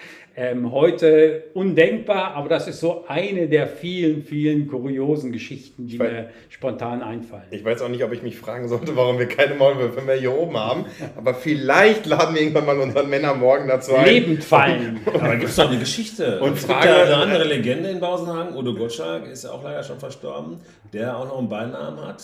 Ähm, 0.42 0.72
heute 0.72 1.44
undenkbar, 1.54 2.34
aber 2.34 2.48
das 2.48 2.66
ist 2.70 2.80
so 2.80 3.04
eine 3.10 3.50
der 3.50 3.68
vielen, 3.68 4.24
vielen 4.24 4.68
kuriosen 4.68 5.34
Geschichten, 5.34 5.86
die 5.86 6.00
weiß, 6.00 6.12
mir 6.12 6.30
spontan 6.48 7.02
einfallen. 7.02 7.44
Ich 7.52 7.66
weiß 7.66 7.82
auch 7.82 7.90
nicht, 7.90 8.06
ob 8.06 8.14
ich 8.14 8.24
mich 8.24 8.38
fragen 8.38 8.70
sollte, 8.70 8.96
warum 8.96 9.20
wir 9.20 9.26
keine 9.26 9.56
Maulwürfe 9.56 10.02
mehr 10.02 10.16
hier 10.16 10.32
oben 10.32 10.56
haben, 10.56 10.86
aber 11.18 11.34
vielleicht 11.34 12.06
laden 12.06 12.36
wir 12.36 12.42
irgendwann 12.42 12.68
mal 12.68 12.80
unseren 12.80 13.10
Männer 13.10 13.34
morgen 13.34 13.68
dazu 13.68 13.96
ein. 13.96 14.06
Lebend 14.06 14.44
fallen. 14.46 15.02
aber 15.14 15.36
gibt 15.36 15.50
es 15.50 15.58
doch 15.58 15.70
eine 15.70 15.78
Geschichte. 15.78 16.40
Und 16.40 16.54
es 16.54 16.66
gibt 16.66 16.86
ja 16.86 17.04
eine 17.04 17.18
andere 17.18 17.44
Legende 17.44 17.90
in 17.90 18.00
Bausenhagen. 18.00 18.56
Udo 18.56 18.76
Gottschalk 18.80 19.28
ist 19.28 19.44
ja 19.44 19.52
auch 19.52 19.64
leider 19.64 19.84
schon 19.84 20.00
verstorben, 20.00 20.60
der 20.92 21.18
auch 21.18 21.26
noch 21.26 21.38
einen 21.38 21.50
Beinamen 21.50 22.02
hat. 22.02 22.24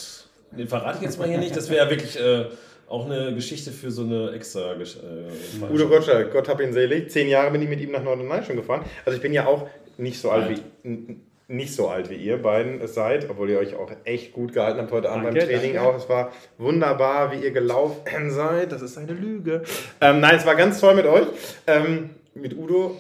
Den 0.52 0.68
verrate 0.68 0.98
ich 0.98 1.04
jetzt 1.04 1.20
mal 1.20 1.28
hier 1.28 1.38
nicht. 1.38 1.56
Das 1.56 1.70
wäre 1.70 1.86
ja 1.86 1.89
wirklich... 1.89 2.20
Äh, 2.20 2.46
auch 2.88 3.06
eine 3.06 3.34
Geschichte 3.34 3.72
für 3.72 3.89
so 3.89 4.04
eine 4.04 4.32
extra. 4.34 4.74
Äh, 4.74 5.74
Udo 5.74 5.88
Gottschalk, 5.88 6.32
Gott 6.32 6.48
hab 6.48 6.62
ihn 6.62 6.72
selig. 6.72 7.10
Zehn 7.10 7.28
Jahre 7.28 7.52
bin 7.52 7.63
ich 7.63 7.68
mit 7.68 7.82
ihm 7.82 7.91
nach 7.91 8.04
Nordrhein 8.04 8.44
schon 8.44 8.58
gefahren. 8.58 8.84
Also 9.06 9.15
ich 9.15 9.24
bin 9.24 9.34
ja 9.34 9.48
auch 9.48 9.68
nicht 9.98 10.20
so 10.20 10.30
alt, 10.30 10.44
alt 10.44 10.62
wie 10.84 11.18
nicht 11.48 11.76
so 11.76 11.89
alt 11.89 12.10
wie 12.10 12.15
ihr 12.15 12.41
beiden 12.41 12.86
seid, 12.88 13.30
obwohl 13.30 13.50
ihr 13.50 13.60
euch 13.60 13.76
auch 13.76 13.91
echt 14.04 14.34
gut 14.34 14.54
gehalten 14.54 14.80
habt 14.80 14.91
heute 14.91 15.10
Abend 15.10 15.26
danke, 15.26 15.41
beim 15.41 15.50
Training 15.50 15.76
danke. 15.76 15.89
auch. 15.89 15.96
Es 15.96 16.10
war 16.10 16.32
wunderbar, 16.58 17.32
wie 17.32 17.44
ihr 17.44 17.52
gelaufen 17.52 18.32
seid. 18.32 18.72
Das 18.72 18.82
ist 18.82 18.98
eine 18.98 19.13
Lüge. 19.13 19.63
Ähm, 20.02 20.22
nein, 20.22 20.36
es 20.38 20.46
war 20.46 20.56
ganz 20.56 20.80
toll 20.80 20.96
mit 20.96 21.06
euch. 21.06 21.28
Ähm, 21.68 22.12
mit 22.34 22.58
Udo 22.58 23.00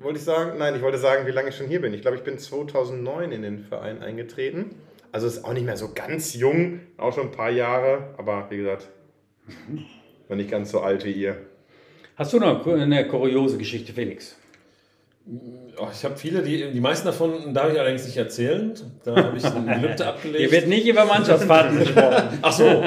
wollte 0.00 0.18
ich 0.18 0.24
sagen, 0.24 0.58
nein, 0.58 0.74
ich 0.74 0.82
wollte 0.82 0.98
sagen, 0.98 1.26
wie 1.26 1.30
lange 1.30 1.50
ich 1.50 1.56
schon 1.56 1.66
hier 1.66 1.80
bin. 1.80 1.92
Ich 1.92 2.02
glaube, 2.02 2.16
ich 2.16 2.22
bin 2.22 2.38
2009 2.38 3.32
in 3.32 3.42
den 3.42 3.58
Verein 3.58 4.02
eingetreten. 4.02 4.76
Also 5.12 5.26
ist 5.26 5.44
auch 5.44 5.52
nicht 5.52 5.66
mehr 5.66 5.76
so 5.76 5.90
ganz 5.94 6.34
jung, 6.34 6.80
auch 6.96 7.12
schon 7.12 7.26
ein 7.26 7.32
paar 7.32 7.50
Jahre, 7.50 8.14
aber 8.16 8.46
wie 8.50 8.58
gesagt, 8.58 8.88
noch 10.28 10.36
nicht 10.36 10.50
ganz 10.50 10.70
so 10.70 10.80
alt 10.80 11.04
wie 11.04 11.12
ihr. 11.12 11.36
Hast 12.16 12.32
du 12.32 12.38
noch 12.38 12.64
eine 12.66 13.08
kuriose 13.08 13.58
Geschichte, 13.58 13.92
Felix? 13.92 14.36
Oh, 15.76 15.88
ich 15.92 16.04
habe 16.04 16.16
viele, 16.16 16.42
die, 16.42 16.70
die 16.72 16.80
meisten 16.80 17.06
davon 17.06 17.52
darf 17.52 17.72
ich 17.72 17.78
allerdings 17.78 18.04
nicht 18.04 18.16
erzählen. 18.16 18.74
Da 19.04 19.16
habe 19.16 19.36
ich 19.36 19.44
ein 19.44 19.66
Gelübde 19.66 20.06
abgelegt. 20.06 20.38
Hier 20.38 20.50
wird 20.50 20.68
nicht 20.68 20.86
über 20.86 21.04
Mannschaftsfahrten 21.04 21.78
gesprochen. 21.80 22.38
Ach 22.42 22.52
so. 22.52 22.84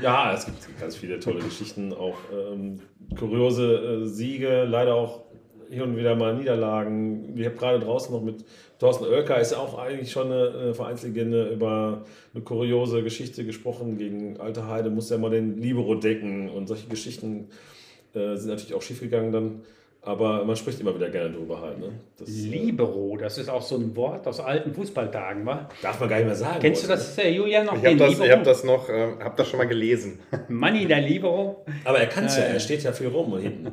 Ja, 0.00 0.34
es 0.34 0.46
gibt 0.46 0.80
ganz 0.80 0.96
viele 0.96 1.18
tolle 1.18 1.40
Geschichten, 1.40 1.92
auch 1.92 2.16
ähm, 2.32 2.80
kuriose 3.18 4.02
äh, 4.02 4.06
Siege, 4.06 4.64
leider 4.64 4.94
auch 4.94 5.24
hier 5.72 5.84
und 5.84 5.96
wieder 5.96 6.14
mal 6.14 6.34
Niederlagen. 6.34 7.34
Ich 7.36 7.46
habe 7.46 7.56
gerade 7.56 7.80
draußen 7.80 8.12
noch 8.14 8.22
mit 8.22 8.44
Thorsten 8.78 9.04
Oelker, 9.04 9.40
ist 9.40 9.52
ja 9.52 9.58
auch 9.58 9.78
eigentlich 9.78 10.10
schon 10.10 10.30
eine, 10.30 10.50
eine, 10.50 10.74
Vereinslegende, 10.74 11.48
über 11.48 12.04
eine 12.34 12.42
kuriose 12.42 13.02
Geschichte 13.02 13.44
gesprochen. 13.44 13.96
Gegen 13.96 14.38
Alte 14.38 14.68
Heide 14.68 14.90
muss 14.90 15.08
ja 15.08 15.18
mal 15.18 15.30
den 15.30 15.56
Libero 15.56 15.94
decken 15.94 16.50
und 16.50 16.66
solche 16.66 16.88
Geschichten 16.88 17.48
äh, 18.14 18.36
sind 18.36 18.50
natürlich 18.50 18.74
auch 18.74 18.82
schiefgegangen 18.82 19.32
dann. 19.32 19.62
Aber 20.04 20.44
man 20.44 20.56
spricht 20.56 20.80
immer 20.80 20.92
wieder 20.96 21.10
gerne 21.10 21.30
drüber 21.30 21.60
halt. 21.60 21.78
Ne? 21.78 21.92
Das, 22.18 22.28
äh, 22.28 22.48
Libero, 22.48 23.16
das 23.16 23.38
ist 23.38 23.48
auch 23.48 23.62
so 23.62 23.76
ein 23.76 23.94
Wort 23.94 24.26
aus 24.26 24.40
alten 24.40 24.74
Fußballtagen, 24.74 25.46
wa? 25.46 25.68
Darf 25.80 26.00
man 26.00 26.08
gar 26.08 26.16
nicht 26.16 26.26
mehr 26.26 26.34
sagen. 26.34 26.58
Kennst 26.60 26.82
du 26.82 26.88
das, 26.88 27.16
äh, 27.18 27.30
Julian, 27.30 27.66
noch? 27.66 27.80
Ich 27.80 27.84
habe 27.84 27.96
das, 27.96 28.20
hab 28.20 28.44
das 28.44 28.64
noch, 28.64 28.88
äh, 28.88 29.12
hab 29.20 29.36
das 29.36 29.48
schon 29.48 29.58
mal 29.58 29.68
gelesen. 29.68 30.18
Manni, 30.48 30.86
der 30.86 31.00
Libero. 31.00 31.64
Aber 31.84 32.00
er 32.00 32.08
kann 32.08 32.24
es 32.24 32.36
äh, 32.36 32.40
ja, 32.40 32.46
er 32.46 32.58
steht 32.58 32.82
ja 32.82 32.90
viel 32.90 33.06
rum 33.06 33.32
und 33.32 33.42
hinten. 33.42 33.70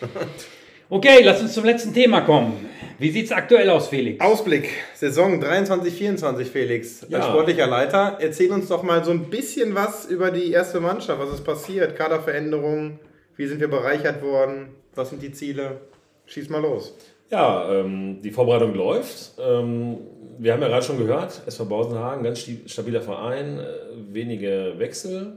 Okay, 0.94 1.22
lass 1.24 1.40
uns 1.40 1.54
zum 1.54 1.64
letzten 1.64 1.94
Thema 1.94 2.20
kommen. 2.20 2.66
Wie 2.98 3.10
sieht 3.10 3.24
es 3.24 3.32
aktuell 3.32 3.70
aus, 3.70 3.88
Felix? 3.88 4.22
Ausblick, 4.22 4.68
Saison 4.94 5.42
23-24, 5.42 6.44
Felix. 6.44 7.06
Ja. 7.08 7.16
Als 7.16 7.28
sportlicher 7.28 7.66
Leiter, 7.66 8.18
erzähl 8.20 8.52
uns 8.52 8.68
doch 8.68 8.82
mal 8.82 9.02
so 9.02 9.10
ein 9.10 9.30
bisschen 9.30 9.74
was 9.74 10.04
über 10.04 10.30
die 10.30 10.52
erste 10.52 10.80
Mannschaft. 10.80 11.18
Was 11.18 11.32
ist 11.32 11.44
passiert? 11.44 11.96
Kaderveränderungen? 11.96 12.98
Wie 13.38 13.46
sind 13.46 13.60
wir 13.60 13.68
bereichert 13.68 14.22
worden? 14.22 14.68
Was 14.94 15.08
sind 15.08 15.22
die 15.22 15.32
Ziele? 15.32 15.80
Schieß 16.26 16.50
mal 16.50 16.60
los. 16.60 16.94
Ja, 17.30 17.72
ähm, 17.72 18.20
die 18.20 18.30
Vorbereitung 18.30 18.74
läuft. 18.74 19.32
Ähm, 19.40 19.96
wir 20.36 20.52
haben 20.52 20.60
ja 20.60 20.68
gerade 20.68 20.84
schon 20.84 20.98
gehört, 20.98 21.40
SV 21.46 21.64
Bausenhagen, 21.64 22.22
ganz 22.22 22.46
stabiler 22.66 23.00
Verein, 23.00 23.60
äh, 23.60 23.64
wenige 24.12 24.74
Wechsel. 24.76 25.36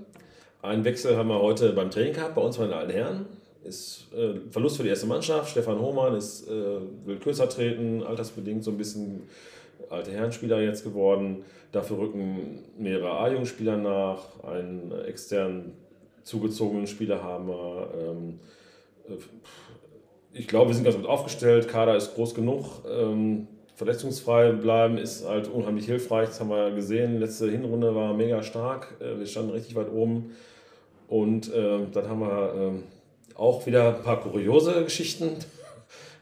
Einen 0.62 0.84
Wechsel 0.84 1.16
haben 1.16 1.30
wir 1.30 1.42
heute 1.42 1.72
beim 1.72 1.92
Training 1.92 2.12
gehabt, 2.12 2.36
bei 2.36 2.42
uns 2.42 2.58
bei 2.58 2.66
den 2.66 2.74
alten 2.74 2.92
Herren 2.92 3.26
ist 3.66 4.08
äh, 4.14 4.40
Verlust 4.52 4.78
für 4.78 4.84
die 4.84 4.90
erste 4.90 5.08
Mannschaft. 5.08 5.52
Stefan 5.52 5.80
Hohmann 5.80 6.16
ist, 6.16 6.48
äh, 6.48 6.80
will 7.06 7.18
kürzer 7.18 7.50
treten, 7.50 8.04
altersbedingt 8.04 8.64
so 8.64 8.72
ein 8.72 8.78
bisschen 8.78 9.24
alte 9.90 10.12
Herrenspieler 10.12 10.62
jetzt 10.62 10.84
geworden. 10.84 11.44
Dafür 11.72 12.00
rücken 12.00 12.64
mehrere 12.78 13.12
A-Jugendspieler 13.20 13.78
nach. 13.78 14.44
Einen 14.44 14.92
extern 15.06 15.74
zugezogenen 16.24 16.88
Spieler 16.88 17.24
haben 17.24 17.48
wir. 17.48 17.90
Ähm, 18.00 18.40
äh, 19.08 19.18
ich 20.34 20.48
glaube, 20.48 20.70
wir 20.70 20.76
sind 20.76 20.84
ganz 20.84 20.98
gut 20.98 21.06
aufgestellt. 21.06 21.68
Kader 21.68 21.96
ist 21.96 22.14
groß 22.16 22.36
genug. 22.36 22.84
Ähm, 22.90 23.48
verletzungsfrei 23.76 24.52
bleiben 24.52 24.98
ist 24.98 25.26
halt 25.26 25.48
unheimlich 25.48 25.86
hilfreich. 25.86 26.28
Das 26.28 26.40
haben 26.40 26.50
wir 26.50 26.72
gesehen. 26.72 27.20
Letzte 27.20 27.50
Hinrunde 27.50 27.96
war 27.96 28.14
mega 28.14 28.44
stark. 28.44 28.96
Äh, 29.00 29.20
wir 29.20 29.26
standen 29.28 29.52
richtig 29.52 29.76
weit 29.76 29.92
oben. 29.92 30.36
Und 31.08 31.54
äh, 31.54 31.80
dann 31.92 32.10
haben 32.10 32.20
wir 32.20 32.54
äh, 32.54 32.95
auch 33.36 33.66
wieder 33.66 33.98
ein 33.98 34.04
paar 34.04 34.22
kuriose 34.22 34.84
Geschichten 34.84 35.38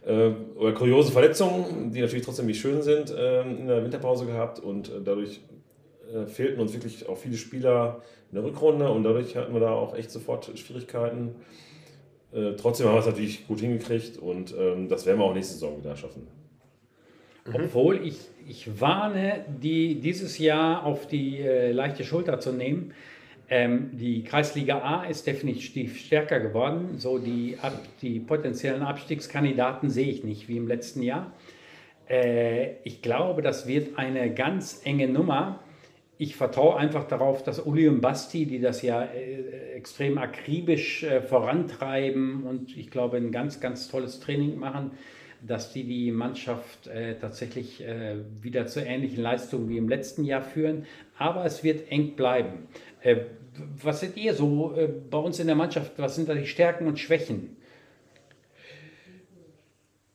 äh, 0.05 0.31
oder 0.55 0.73
kuriose 0.73 1.11
Verletzungen, 1.11 1.91
die 1.91 2.01
natürlich 2.01 2.25
trotzdem 2.25 2.47
nicht 2.47 2.59
schön 2.59 2.81
sind, 2.81 3.13
ähm, 3.17 3.59
in 3.59 3.67
der 3.67 3.83
Winterpause 3.83 4.25
gehabt. 4.25 4.59
Und 4.59 4.89
äh, 4.89 5.01
dadurch 5.03 5.41
äh, 6.13 6.25
fehlten 6.25 6.59
uns 6.59 6.73
wirklich 6.73 7.07
auch 7.07 7.17
viele 7.17 7.37
Spieler 7.37 8.01
in 8.31 8.35
der 8.35 8.43
Rückrunde. 8.43 8.89
Und 8.89 9.03
dadurch 9.03 9.35
hatten 9.35 9.53
wir 9.53 9.61
da 9.61 9.71
auch 9.71 9.95
echt 9.95 10.11
sofort 10.11 10.51
Schwierigkeiten. 10.57 11.35
trotzdem 12.57 12.87
haben 12.87 12.95
wir 12.95 13.01
es 13.01 13.05
natürlich 13.05 13.47
gut 13.47 13.59
hingekriegt 13.59 14.17
und 14.17 14.55
ähm, 14.57 14.89
das 14.89 15.05
werden 15.05 15.19
wir 15.19 15.25
auch 15.25 15.35
nächste 15.35 15.53
Saison 15.53 15.77
wieder 15.77 15.95
schaffen. 15.95 16.27
Mhm. 17.45 17.55
Obwohl 17.55 18.05
ich, 18.05 18.17
ich 18.47 18.81
warne, 18.81 19.45
die 19.61 19.99
dieses 19.99 20.37
Jahr 20.37 20.85
auf 20.85 21.07
die 21.07 21.39
äh, 21.39 21.71
leichte 21.71 22.03
Schulter 22.03 22.39
zu 22.39 22.51
nehmen. 22.51 22.93
Ähm, 23.55 23.91
die 23.93 24.23
Kreisliga 24.23 24.79
A 24.79 25.03
ist 25.03 25.27
definitiv 25.27 25.99
stärker 25.99 26.39
geworden. 26.39 26.97
So 26.97 27.19
die, 27.19 27.55
ab, 27.61 27.79
die 28.01 28.19
potenziellen 28.19 28.81
Abstiegskandidaten 28.81 29.91
sehe 29.91 30.07
ich 30.07 30.23
nicht 30.23 30.47
wie 30.47 30.57
im 30.57 30.67
letzten 30.67 31.03
Jahr. 31.03 31.31
Äh, 32.09 32.77
ich 32.83 33.03
glaube, 33.03 33.43
das 33.43 33.67
wird 33.67 33.99
eine 33.99 34.33
ganz 34.33 34.81
enge 34.85 35.07
Nummer. 35.07 35.59
Ich 36.17 36.35
vertraue 36.35 36.77
einfach 36.77 37.07
darauf, 37.07 37.43
dass 37.43 37.59
Uli 37.59 37.87
und 37.87 38.01
Basti, 38.01 38.47
die 38.47 38.59
das 38.59 38.81
ja 38.81 39.03
äh, 39.03 39.75
extrem 39.75 40.17
akribisch 40.17 41.03
äh, 41.03 41.21
vorantreiben 41.21 42.45
und 42.45 42.75
ich 42.75 42.89
glaube 42.89 43.17
ein 43.17 43.31
ganz, 43.31 43.59
ganz 43.59 43.87
tolles 43.87 44.19
Training 44.19 44.57
machen, 44.57 44.93
dass 45.45 45.71
die 45.71 45.83
die 45.83 46.11
Mannschaft 46.11 46.87
äh, 46.87 47.19
tatsächlich 47.19 47.85
äh, 47.85 48.15
wieder 48.41 48.65
zu 48.65 48.79
ähnlichen 48.79 49.21
Leistungen 49.21 49.69
wie 49.69 49.77
im 49.77 49.89
letzten 49.89 50.23
Jahr 50.23 50.41
führen. 50.41 50.87
Aber 51.19 51.45
es 51.45 51.63
wird 51.63 51.91
eng 51.91 52.15
bleiben. 52.15 52.67
Äh, 53.01 53.17
was 53.81 53.99
seht 53.99 54.17
ihr 54.17 54.33
so 54.33 54.75
äh, 54.75 54.87
bei 54.87 55.17
uns 55.17 55.39
in 55.39 55.47
der 55.47 55.55
Mannschaft? 55.55 55.93
Was 55.97 56.15
sind 56.15 56.29
da 56.29 56.33
die 56.33 56.47
Stärken 56.47 56.87
und 56.87 56.99
Schwächen? 56.99 57.57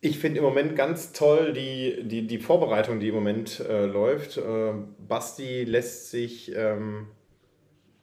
Ich 0.01 0.17
finde 0.19 0.39
im 0.39 0.45
Moment 0.45 0.75
ganz 0.75 1.11
toll 1.11 1.51
die, 1.53 2.03
die, 2.03 2.25
die 2.25 2.39
Vorbereitung, 2.39 2.99
die 2.99 3.09
im 3.09 3.15
Moment 3.15 3.59
äh, 3.59 3.85
läuft. 3.85 4.37
Äh, 4.37 4.73
Basti 5.07 5.65
lässt 5.65 6.09
sich 6.09 6.55
ähm, 6.55 7.07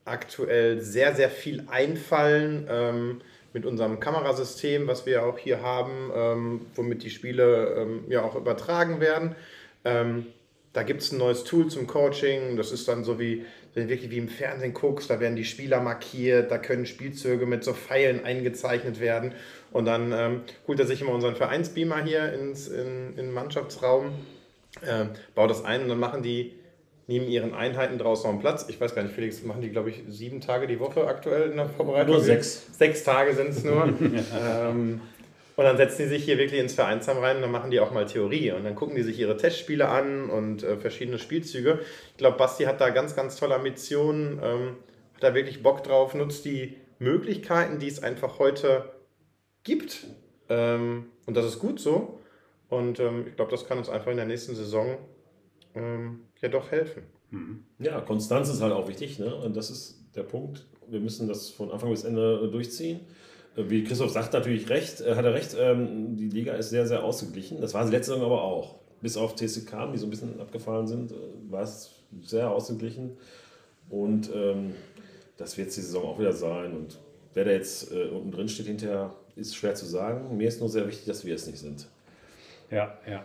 aktuell 0.04 0.80
sehr, 0.80 1.14
sehr 1.14 1.30
viel 1.30 1.64
einfallen. 1.70 2.66
Ähm, 2.68 3.20
mit 3.56 3.64
unserem 3.64 4.00
Kamerasystem, 4.00 4.86
was 4.86 5.06
wir 5.06 5.24
auch 5.24 5.38
hier 5.38 5.62
haben, 5.62 6.10
ähm, 6.14 6.60
womit 6.74 7.02
die 7.02 7.08
Spiele 7.08 7.74
ähm, 7.78 8.04
ja 8.06 8.22
auch 8.22 8.36
übertragen 8.36 9.00
werden. 9.00 9.34
Ähm, 9.82 10.26
da 10.76 10.82
gibt 10.82 11.00
es 11.00 11.10
ein 11.10 11.16
neues 11.16 11.44
Tool 11.44 11.68
zum 11.68 11.86
Coaching. 11.86 12.58
Das 12.58 12.70
ist 12.70 12.86
dann 12.86 13.02
so 13.02 13.18
wie, 13.18 13.46
wenn 13.72 13.84
du 13.84 13.88
wirklich 13.88 14.10
wie 14.10 14.18
im 14.18 14.28
Fernsehen 14.28 14.74
guckst, 14.74 15.08
da 15.08 15.20
werden 15.20 15.34
die 15.34 15.46
Spieler 15.46 15.80
markiert, 15.80 16.50
da 16.50 16.58
können 16.58 16.84
Spielzüge 16.84 17.46
mit 17.46 17.64
so 17.64 17.72
Pfeilen 17.72 18.24
eingezeichnet 18.24 19.00
werden. 19.00 19.32
Und 19.72 19.86
dann 19.86 20.12
ähm, 20.12 20.40
holt 20.68 20.78
er 20.78 20.86
sich 20.86 21.00
immer 21.00 21.12
unseren 21.12 21.34
Vereinsbeamer 21.34 22.04
hier 22.04 22.30
ins, 22.34 22.68
in, 22.68 23.10
in 23.10 23.16
den 23.16 23.32
Mannschaftsraum, 23.32 24.12
äh, 24.82 25.06
baut 25.34 25.48
das 25.48 25.64
ein 25.64 25.82
und 25.82 25.88
dann 25.88 25.98
machen 25.98 26.22
die 26.22 26.52
neben 27.06 27.26
ihren 27.26 27.54
Einheiten 27.54 27.96
draußen 27.96 28.30
noch 28.30 28.38
Platz. 28.40 28.66
Ich 28.68 28.78
weiß 28.78 28.94
gar 28.94 29.02
nicht, 29.02 29.14
Felix, 29.14 29.42
machen 29.44 29.62
die, 29.62 29.70
glaube 29.70 29.88
ich, 29.88 30.02
sieben 30.08 30.42
Tage 30.42 30.66
die 30.66 30.78
Woche 30.78 31.06
aktuell 31.06 31.50
in 31.50 31.56
der 31.56 31.70
Vorbereitung? 31.70 32.16
Nur 32.16 32.22
sechs. 32.22 32.66
Sechs 32.76 33.02
Tage 33.02 33.32
sind 33.32 33.48
es 33.48 33.64
nur. 33.64 33.84
ähm, 34.38 35.00
und 35.56 35.64
dann 35.64 35.78
setzen 35.78 36.02
die 36.02 36.08
sich 36.08 36.24
hier 36.24 36.36
wirklich 36.36 36.60
ins 36.60 36.74
Vereinsheim 36.74 37.16
rein 37.18 37.36
und 37.36 37.42
dann 37.42 37.50
machen 37.50 37.70
die 37.70 37.80
auch 37.80 37.90
mal 37.90 38.04
Theorie. 38.04 38.52
Und 38.52 38.64
dann 38.64 38.74
gucken 38.74 38.94
die 38.94 39.02
sich 39.02 39.18
ihre 39.18 39.38
Testspiele 39.38 39.88
an 39.88 40.28
und 40.28 40.62
äh, 40.62 40.76
verschiedene 40.76 41.18
Spielzüge. 41.18 41.80
Ich 42.10 42.18
glaube, 42.18 42.36
Basti 42.36 42.64
hat 42.64 42.80
da 42.80 42.90
ganz, 42.90 43.16
ganz 43.16 43.36
tolle 43.36 43.54
Ambitionen, 43.54 44.38
ähm, 44.42 44.76
hat 45.14 45.22
da 45.22 45.34
wirklich 45.34 45.62
Bock 45.62 45.82
drauf, 45.82 46.14
nutzt 46.14 46.44
die 46.44 46.76
Möglichkeiten, 46.98 47.78
die 47.78 47.88
es 47.88 48.02
einfach 48.02 48.38
heute 48.38 48.92
gibt. 49.64 50.06
Ähm, 50.50 51.06
und 51.24 51.34
das 51.34 51.46
ist 51.46 51.58
gut 51.58 51.80
so. 51.80 52.20
Und 52.68 53.00
ähm, 53.00 53.24
ich 53.26 53.36
glaube, 53.36 53.50
das 53.50 53.66
kann 53.66 53.78
uns 53.78 53.88
einfach 53.88 54.10
in 54.10 54.18
der 54.18 54.26
nächsten 54.26 54.54
Saison 54.54 54.98
ähm, 55.74 56.20
ja 56.42 56.50
doch 56.50 56.70
helfen. 56.70 57.04
Mhm. 57.30 57.64
Ja, 57.78 58.02
Konstanz 58.02 58.50
ist 58.50 58.60
halt 58.60 58.74
auch 58.74 58.88
wichtig. 58.88 59.18
Ne? 59.18 59.34
Und 59.34 59.56
das 59.56 59.70
ist 59.70 60.04
der 60.14 60.24
Punkt. 60.24 60.66
Wir 60.86 61.00
müssen 61.00 61.28
das 61.28 61.48
von 61.48 61.70
Anfang 61.70 61.90
bis 61.90 62.04
Ende 62.04 62.48
durchziehen. 62.50 63.00
Wie 63.56 63.84
Christoph 63.84 64.10
sagt, 64.10 64.32
natürlich 64.34 64.68
recht, 64.68 65.00
äh, 65.00 65.14
hat 65.14 65.24
er 65.24 65.32
recht, 65.34 65.56
ähm, 65.58 66.16
die 66.16 66.28
Liga 66.28 66.54
ist 66.54 66.70
sehr, 66.70 66.86
sehr 66.86 67.02
ausgeglichen. 67.02 67.60
Das 67.60 67.72
war 67.74 67.86
sie 67.86 67.92
letzte 67.92 68.12
Saison 68.12 68.26
aber 68.26 68.42
auch. 68.42 68.76
Bis 69.00 69.16
auf 69.16 69.34
TCK, 69.34 69.92
die 69.92 69.98
so 69.98 70.06
ein 70.06 70.10
bisschen 70.10 70.38
abgefallen 70.40 70.86
sind, 70.86 71.12
äh, 71.12 71.14
war 71.48 71.62
es 71.62 71.90
sehr 72.22 72.50
ausgeglichen. 72.50 73.16
Und 73.88 74.30
ähm, 74.34 74.74
das 75.36 75.56
wird 75.56 75.68
die 75.68 75.80
Saison 75.80 76.04
auch 76.04 76.18
wieder 76.18 76.32
sein. 76.32 76.72
Und 76.76 76.98
wer 77.34 77.44
da 77.44 77.50
jetzt 77.50 77.92
äh, 77.92 78.08
unten 78.08 78.30
drin 78.30 78.48
steht 78.48 78.66
hinterher, 78.66 79.14
ist 79.36 79.56
schwer 79.56 79.74
zu 79.74 79.86
sagen. 79.86 80.36
Mir 80.36 80.48
ist 80.48 80.60
nur 80.60 80.68
sehr 80.68 80.86
wichtig, 80.86 81.06
dass 81.06 81.24
wir 81.24 81.34
es 81.34 81.46
nicht 81.46 81.58
sind. 81.58 81.88
Ja, 82.70 82.98
ja. 83.08 83.24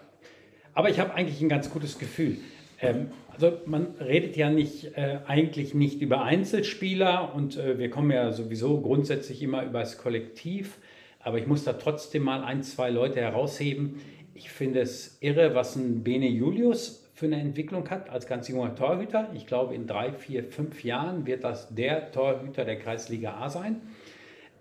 Aber 0.74 0.90
ich 0.90 1.00
habe 1.00 1.14
eigentlich 1.14 1.42
ein 1.42 1.50
ganz 1.50 1.70
gutes 1.70 1.98
Gefühl. 1.98 2.38
Ähm, 2.82 3.12
also 3.34 3.60
man 3.66 3.96
redet 4.00 4.36
ja 4.36 4.50
nicht 4.50 4.98
äh, 4.98 5.20
eigentlich 5.28 5.74
nicht 5.74 6.02
über 6.02 6.24
Einzelspieler 6.24 7.34
und 7.34 7.58
äh, 7.58 7.78
wir 7.78 7.90
kommen 7.90 8.12
ja 8.12 8.32
sowieso 8.32 8.82
grundsätzlich 8.82 9.42
immer 9.42 9.64
über 9.64 9.80
das 9.80 9.98
Kollektiv. 9.98 10.78
Aber 11.20 11.38
ich 11.38 11.48
muss 11.48 11.64
da 11.64 11.74
trotzdem 11.74 12.24
mal 12.24 12.44
ein, 12.44 12.64
zwei 12.64 12.90
Leute 12.90 13.22
herausheben. 13.22 14.02
Ich 14.34 14.50
finde 14.50 14.82
es 14.82 15.18
irre, 15.22 15.54
was 15.54 15.76
ein 15.76 16.04
Bene 16.04 16.28
Julius 16.28 17.10
für 17.14 17.28
eine 17.28 17.40
Entwicklung 17.40 17.88
hat 17.90 18.10
als 18.10 18.26
ganz 18.26 18.48
junger 18.48 18.74
Torhüter. 18.74 19.30
Ich 19.36 19.46
glaube, 19.46 19.76
in 19.76 19.86
drei, 19.86 20.12
vier, 20.12 20.44
fünf 20.44 20.84
Jahren 20.84 21.28
wird 21.28 21.44
das 21.44 21.74
der 21.74 22.12
Torhüter 22.12 22.66
der 22.66 22.80
Kreisliga 22.80 23.36
A 23.36 23.50
sein. 23.50 23.82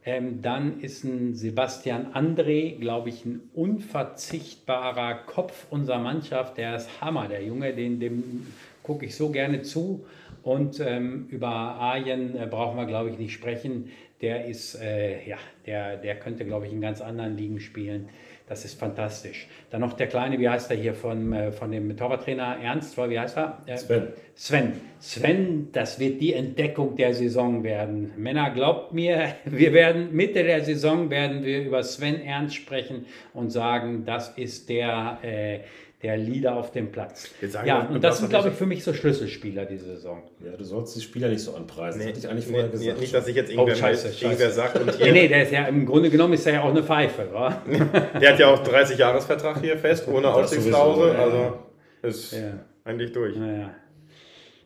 Ähm, 0.05 0.41
dann 0.41 0.81
ist 0.81 1.05
ein 1.05 1.35
Sebastian 1.35 2.15
André, 2.15 2.79
glaube 2.79 3.11
ich, 3.11 3.25
ein 3.27 3.51
unverzichtbarer 3.55 5.15
Kopf 5.27 5.67
unserer 5.71 5.99
Mannschaft. 5.99 6.57
Der 6.57 6.77
ist 6.77 7.01
Hammer, 7.01 7.29
der 7.29 7.45
Junge, 7.45 7.75
den, 7.75 8.01
dem 8.01 8.47
gucke 8.83 9.07
ich 9.07 9.15
so 9.15 9.31
gerne 9.31 9.63
zu. 9.63 10.07
Und 10.43 10.81
ähm, 10.81 11.27
über 11.29 11.49
Arjen 11.49 12.35
äh, 12.35 12.47
brauchen 12.47 12.79
wir, 12.79 12.87
glaube 12.87 13.11
ich, 13.11 13.19
nicht 13.19 13.33
sprechen. 13.33 13.91
Der 14.23 14.47
ist, 14.47 14.75
äh, 14.81 15.27
ja, 15.29 15.37
der, 15.67 15.99
der 15.99 16.19
könnte, 16.19 16.45
glaube 16.47 16.67
ich, 16.67 16.73
in 16.73 16.81
ganz 16.81 17.01
anderen 17.01 17.37
Ligen 17.37 17.61
spielen. 17.61 18.09
Das 18.51 18.65
ist 18.65 18.81
fantastisch. 18.81 19.47
Dann 19.71 19.81
noch 19.81 19.93
der 19.93 20.09
Kleine, 20.09 20.37
wie 20.41 20.49
heißt 20.49 20.73
er 20.73 20.77
hier 20.77 20.93
von, 20.93 21.33
äh, 21.33 21.53
von 21.53 21.71
dem 21.71 21.97
Torwarttrainer 21.97 22.57
Ernst, 22.61 22.99
wie 22.99 23.17
heißt 23.17 23.37
er? 23.37 23.63
Äh, 23.65 23.77
Sven. 23.77 24.09
Sven. 24.35 24.73
Sven, 24.99 25.69
das 25.71 26.01
wird 26.01 26.21
die 26.21 26.33
Entdeckung 26.33 26.97
der 26.97 27.15
Saison 27.15 27.63
werden. 27.63 28.11
Männer, 28.17 28.51
glaubt 28.51 28.93
mir, 28.93 29.37
wir 29.45 29.73
werden 29.73 30.13
Mitte 30.17 30.43
der 30.43 30.65
Saison 30.65 31.11
werden 31.11 31.45
wir 31.45 31.63
über 31.63 31.85
Sven 31.85 32.21
Ernst 32.23 32.57
sprechen 32.57 33.07
und 33.35 33.51
sagen, 33.51 34.05
das 34.05 34.31
ist 34.37 34.69
der, 34.69 35.21
äh, 35.23 35.61
der 36.03 36.17
Leader 36.17 36.57
auf 36.57 36.71
dem 36.71 36.91
Platz. 36.91 37.29
ja, 37.65 37.83
und 37.83 38.03
das 38.03 38.19
sind, 38.19 38.31
glaube 38.31 38.49
ich, 38.49 38.55
für 38.55 38.65
mich 38.65 38.83
so 38.83 38.95
Schlüsselspieler 38.95 39.67
diese 39.67 39.85
Saison. 39.85 40.23
Ja, 40.43 40.57
du 40.57 40.65
sollst 40.65 40.97
die 40.97 41.03
Spieler 41.03 41.29
nicht 41.29 41.43
so 41.43 41.55
anpreisen. 41.55 42.01
Nee, 42.01 42.13
das 42.13 42.15
hatte 42.15 42.27
ich 42.27 42.31
eigentlich 42.31 42.47
vorher 42.47 42.67
nee, 42.67 42.73
gesagt. 42.73 43.01
Nicht, 43.01 43.15
dass 43.15 43.29
ich 43.29 43.37
jetzt 43.37 43.51
irgendwer, 43.51 43.75
oh, 43.75 43.79
scheiße, 43.79 44.13
scheiße. 44.13 44.51
sagt 44.51 44.81
und 44.81 44.95
hier... 44.97 45.07
nee, 45.07 45.13
nee, 45.13 45.29
der 45.29 45.43
ist 45.43 45.53
ja 45.53 45.67
im 45.67 45.85
Grunde 45.85 46.09
genommen 46.09 46.33
ist 46.33 46.47
er 46.47 46.55
ja 46.55 46.63
auch 46.63 46.71
eine 46.71 46.83
Pfeife, 46.83 47.29
wa? 47.33 47.63
der 48.21 48.33
hat 48.33 48.39
ja 48.39 48.49
auch 48.49 48.65
30-Jahres-Vertrag 48.65 49.61
hier 49.61 49.77
fest, 49.77 50.09
ohne 50.09 50.29
Ausstiegsklausel, 50.29 51.17
also 51.17 51.59
ist 52.03 52.33
ja. 52.33 52.55
eigentlich 52.85 53.13
durch. 53.13 53.37
Ja. 53.37 53.71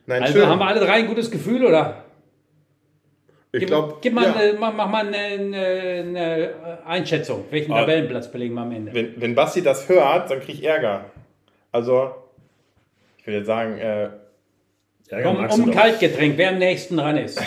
Nein, 0.05 0.21
also 0.23 0.39
schön. 0.39 0.47
haben 0.47 0.59
wir 0.59 0.67
alle 0.67 0.79
drei 0.79 0.93
ein 0.93 1.07
gutes 1.07 1.29
Gefühl, 1.29 1.65
oder? 1.65 2.05
Ich 3.51 3.65
glaube. 3.65 3.95
Gib 4.01 4.13
mal, 4.13 4.25
ja. 4.25 4.35
eine, 4.35 4.53
mach, 4.53 4.73
mach, 4.73 4.89
mal 4.89 5.07
eine, 5.07 5.17
eine, 5.17 6.53
Einschätzung. 6.85 7.45
Welchen 7.49 7.71
Tabellenplatz 7.71 8.31
belegen 8.31 8.53
wir 8.53 8.61
am 8.61 8.71
Ende? 8.71 8.93
Wenn, 8.93 9.19
wenn 9.19 9.35
Basti 9.35 9.61
das 9.61 9.89
hört, 9.89 10.29
dann 10.29 10.39
kriege 10.39 10.59
ich 10.59 10.63
Ärger. 10.63 11.05
Also, 11.75 12.15
ich 13.17 13.27
würde 13.27 13.39
jetzt 13.39 13.47
sagen, 13.47 13.77
äh, 13.79 14.09
ja, 15.11 15.29
um, 15.29 15.35
um 15.35 15.69
ein 15.69 15.71
Kaltgetränk, 15.71 16.37
wer 16.37 16.51
am 16.51 16.57
nächsten 16.57 16.95
dran 16.95 17.17
ist. 17.17 17.37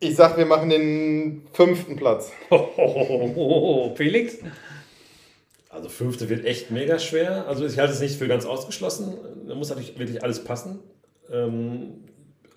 Ich 0.00 0.16
sag, 0.16 0.38
wir 0.38 0.46
machen 0.46 0.70
den 0.70 1.46
fünften 1.52 1.96
Platz. 1.96 2.32
Oh, 2.50 3.94
Felix? 3.94 4.38
Also 5.68 5.90
fünfte 5.90 6.30
wird 6.30 6.46
echt 6.46 6.70
mega 6.70 6.98
schwer. 6.98 7.46
Also 7.48 7.66
ich 7.66 7.78
halte 7.78 7.92
es 7.92 8.00
nicht 8.00 8.16
für 8.16 8.28
ganz 8.28 8.46
ausgeschlossen. 8.46 9.18
Da 9.46 9.54
muss 9.54 9.68
natürlich 9.68 9.98
wirklich 9.98 10.22
alles 10.22 10.42
passen. 10.42 10.78
Ähm, 11.30 12.04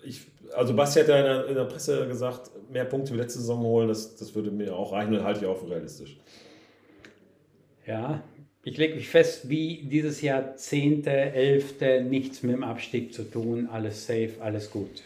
ich, 0.02 0.22
also 0.54 0.74
Basti 0.74 1.00
hat 1.00 1.08
ja 1.08 1.18
in 1.18 1.24
der, 1.24 1.46
in 1.48 1.54
der, 1.54 1.64
Presse 1.64 2.08
gesagt, 2.08 2.50
mehr 2.70 2.86
Punkte 2.86 3.12
wie 3.12 3.18
letzte 3.18 3.40
Saison 3.40 3.60
holen, 3.60 3.88
das, 3.88 4.16
das 4.16 4.34
würde 4.34 4.50
mir 4.50 4.74
auch 4.74 4.92
reichen 4.92 5.14
und 5.14 5.22
halte 5.22 5.40
ich 5.40 5.46
auch 5.46 5.58
für 5.58 5.68
realistisch. 5.68 6.16
Ja, 7.86 8.22
ich 8.64 8.76
lege 8.76 8.96
mich 8.96 9.08
fest, 9.08 9.48
wie 9.48 9.82
dieses 9.84 10.20
Jahr 10.20 10.56
10., 10.56 11.06
11., 11.06 12.02
nichts 12.08 12.42
mit 12.42 12.54
dem 12.54 12.64
Abstieg 12.64 13.14
zu 13.14 13.22
tun, 13.22 13.68
alles 13.70 14.06
safe, 14.06 14.34
alles 14.40 14.70
gut. 14.70 15.02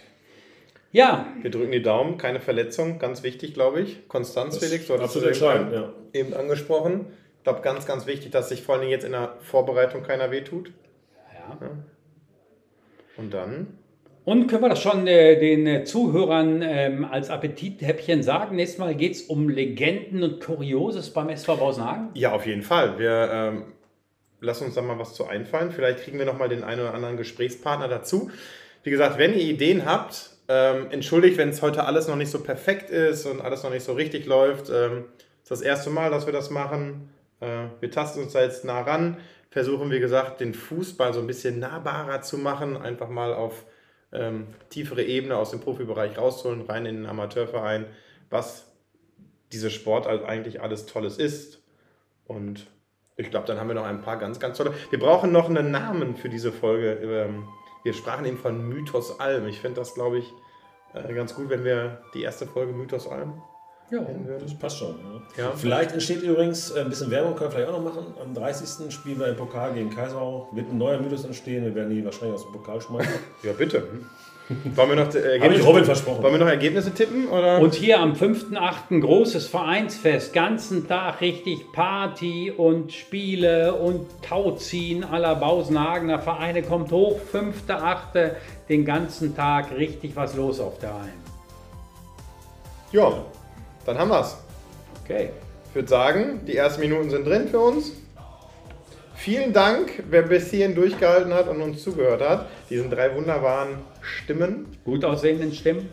Ja. 0.93 1.27
Wir 1.41 1.51
drücken 1.51 1.73
die 1.73 1.83
Daumen, 1.83 2.19
keine 2.19 2.41
Verletzung, 2.41 2.99
ganz 2.99 3.23
wichtig, 3.23 3.55
glaube 3.55 3.81
ich. 3.81 4.09
Konstanz, 4.09 4.59
Felix, 4.59 4.87
du 4.87 4.95
hattest 4.95 5.17
es 5.17 5.41
ja. 5.41 5.93
eben 6.13 6.35
angesprochen. 6.35 7.07
Ich 7.39 7.45
glaube, 7.45 7.63
ganz, 7.63 7.87
ganz 7.87 8.07
wichtig, 8.07 8.31
dass 8.31 8.51
sich 8.51 8.63
vor 8.63 8.77
allem 8.77 8.89
jetzt 8.89 9.05
in 9.05 9.13
der 9.13 9.37
Vorbereitung 9.41 10.03
keiner 10.03 10.31
wehtut. 10.31 10.71
Ja. 11.35 11.59
Und 13.17 13.35
dann 13.35 13.79
Und 14.25 14.47
können 14.47 14.63
wir 14.63 14.69
das 14.69 14.81
schon 14.81 15.07
äh, 15.09 15.39
den 15.41 15.67
äh, 15.67 15.85
Zuhörern 15.85 16.63
ähm, 16.63 17.05
als 17.05 17.29
Appetithäppchen 17.29 18.23
sagen? 18.23 18.55
Nächstes 18.55 18.79
Mal 18.79 18.95
geht 18.95 19.13
es 19.13 19.23
um 19.23 19.49
Legenden 19.49 20.23
und 20.23 20.41
Kurioses 20.41 21.11
beim 21.11 21.29
SV 21.29 21.57
Bausenhagen. 21.57 22.11
Ja, 22.15 22.33
auf 22.33 22.47
jeden 22.47 22.63
Fall. 22.63 22.99
Wir 23.01 23.31
ähm, 23.33 23.65
lassen 24.41 24.67
uns 24.67 24.75
da 24.75 24.83
mal 24.83 24.99
was 24.99 25.15
zu 25.15 25.27
einfallen. 25.27 25.73
Vielleicht 25.73 26.01
kriegen 26.01 26.19
wir 26.19 26.27
noch 26.27 26.39
mal 26.39 26.49
den 26.49 26.63
einen 26.63 26.83
oder 26.83 26.95
anderen 26.95 27.17
Gesprächspartner 27.17 27.89
dazu. 27.89 28.31
Wie 28.85 28.91
gesagt, 28.91 29.19
wenn 29.19 29.35
ihr 29.35 29.43
Ideen 29.43 29.85
habt, 29.85 30.31
ähm, 30.49 30.87
entschuldigt, 30.91 31.37
wenn 31.37 31.49
es 31.49 31.61
heute 31.61 31.85
alles 31.85 32.07
noch 32.07 32.17
nicht 32.17 32.31
so 32.31 32.43
perfekt 32.43 32.91
ist 32.91 33.27
und 33.27 33.41
alles 33.41 33.65
noch 33.65 33.71
nicht 33.71 33.85
so 33.85 33.93
richtig 33.93 34.27
läuft. 34.27 34.71
Ähm, 34.71 35.07
ist 35.43 35.51
das 35.51 35.63
erste 35.63 35.91
Mal, 35.91 36.11
dass 36.11 36.27
wir 36.27 36.33
das 36.33 36.51
machen. 36.51 37.11
Äh, 37.41 37.67
wir 37.81 37.91
tasten 37.91 38.21
uns 38.21 38.35
da 38.35 38.43
jetzt 38.43 38.65
nah 38.65 38.83
ran, 38.83 39.17
versuchen, 39.51 39.91
wie 39.91 40.01
gesagt, 40.01 40.41
den 40.41 40.55
Fußball 40.55 41.13
so 41.13 41.21
ein 41.21 41.27
bisschen 41.27 41.59
nahbarer 41.59 42.23
zu 42.23 42.39
machen, 42.39 42.77
einfach 42.77 43.09
mal 43.09 43.35
auf 43.35 43.65
ähm, 44.13 44.49
tiefere 44.71 45.03
Ebene 45.03 45.37
aus 45.37 45.51
dem 45.51 45.61
Profibereich 45.61 46.19
rausholen, 46.19 46.63
rein 46.63 46.87
in 46.87 46.97
den 46.97 47.07
Amateurverein, 47.07 47.87
was 48.31 48.73
diese 49.53 49.71
Sportart 49.71 50.25
eigentlich 50.25 50.61
alles 50.61 50.87
Tolles 50.87 51.19
ist. 51.19 51.63
Und 52.27 52.67
ich 53.17 53.31
glaube, 53.31 53.47
dann 53.47 53.59
haben 53.59 53.69
wir 53.69 53.75
noch 53.75 53.85
ein 53.85 54.03
paar 54.03 54.19
ganz, 54.19 54.41
ganz 54.41 54.57
tolle. 54.57 54.75
Wir 54.91 54.99
brauchen 54.99 55.33
noch 55.33 55.49
einen 55.49 55.71
Namen 55.71 56.17
für 56.17 56.29
diese 56.29 56.53
Folge. 56.53 56.93
Ähm, 56.93 57.49
Wir 57.85 57.93
sprachen 57.95 58.25
eben 58.25 58.39
von 58.39 58.69
Mythos 58.69 59.19
Alm. 59.21 59.47
Ich 59.49 59.61
finde 59.61 59.81
das, 59.81 59.95
glaube 59.95 60.19
ich, 60.19 60.33
äh, 60.95 61.13
ganz 61.15 61.35
gut, 61.35 61.51
wenn 61.51 61.65
wir 61.65 62.03
die 62.15 62.23
erste 62.23 62.47
Folge 62.47 62.73
Mythos 62.73 63.09
Alm 63.09 63.43
Ja. 63.93 64.01
Das 64.41 64.55
passt 64.59 64.79
schon. 64.79 64.95
Ja. 65.37 65.45
Ja. 65.45 65.53
Vielleicht 65.55 65.93
entsteht 65.93 66.23
übrigens 66.23 66.71
äh, 66.71 66.81
ein 66.81 66.89
bisschen 66.89 67.11
Werbung, 67.11 67.35
können 67.35 67.51
wir 67.51 67.57
vielleicht 67.57 67.71
auch 67.71 67.83
noch 67.83 67.95
machen. 67.95 68.07
Am 68.23 68.33
30. 68.35 68.91
spielen 68.93 69.21
wir 69.21 69.29
im 69.29 69.37
Pokal 69.37 69.75
gegen 69.75 69.91
Kaiserau. 69.91 70.49
Wird 70.53 70.71
ein 70.71 70.79
neuer 70.79 70.99
Mythos 70.99 71.25
entstehen. 71.25 71.65
Wir 71.65 71.75
werden 71.75 71.95
die 71.95 72.03
wahrscheinlich 72.05 72.35
aus 72.35 72.45
dem 72.45 72.53
Pokal 72.53 72.81
schmeißen. 72.81 73.13
Ja, 73.43 73.53
bitte. 73.53 73.83
Wollen 74.75 74.89
wir 74.89 74.97
noch, 74.97 75.15
äh, 75.15 75.39
Ergebnisse, 75.39 75.65
Robin 75.65 75.85
versprochen. 75.85 76.23
wollen 76.23 76.35
wir 76.35 76.41
noch 76.41 76.49
Ergebnisse 76.49 76.93
tippen? 76.93 77.29
Oder? 77.29 77.61
Und 77.61 77.75
hier 77.75 78.01
am 78.01 78.13
5.8. 78.13 79.01
großes 79.01 79.47
Vereinsfest, 79.47 80.33
ganzen 80.33 80.89
Tag 80.89 81.21
richtig 81.21 81.73
Party 81.73 82.51
und 82.51 82.93
Spiele 82.93 83.75
und 83.75 84.07
Tauziehen 84.23 85.05
aller 85.05 85.35
Bausenhagener 85.37 86.19
Vereine 86.19 86.63
kommt 86.63 86.93
hoch. 86.93 87.21
5.8. 87.33 88.33
den 88.69 88.85
ganzen 88.85 89.35
Tag 89.37 89.71
richtig 89.77 90.17
was 90.17 90.35
los 90.35 90.61
auf 90.61 90.79
der 90.79 90.95
Alm. 90.95 91.09
ja, 92.93 93.25
dann 93.85 93.99
haben 93.99 94.11
wir's. 94.11 94.37
Okay. 95.05 95.31
Ich 95.69 95.75
würde 95.75 95.89
sagen, 95.89 96.41
die 96.47 96.57
ersten 96.57 96.81
Minuten 96.81 97.11
sind 97.11 97.27
drin 97.27 97.49
für 97.49 97.61
uns. 97.61 97.93
Vielen 99.15 99.53
Dank, 99.53 100.03
wer 100.11 100.23
bis 100.23 100.51
hierhin 100.51 100.75
durchgehalten 100.75 101.33
hat 101.33 101.49
und 101.49 101.61
uns 101.63 101.83
zugehört 101.83 102.21
hat. 102.29 102.49
Diesen 102.69 102.91
drei 102.91 103.15
wunderbaren 103.15 103.77
Stimmen. 104.01 104.67
Gut 104.85 105.05
aussehenden 105.05 105.53
Stimmen. 105.53 105.91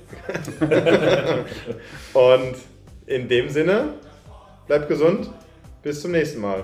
Und 2.14 2.56
in 3.06 3.28
dem 3.30 3.50
Sinne, 3.50 3.94
bleibt 4.68 4.88
gesund. 4.88 5.30
Bis 5.84 6.02
zum 6.02 6.12
nächsten 6.12 6.42
Mal. 6.42 6.64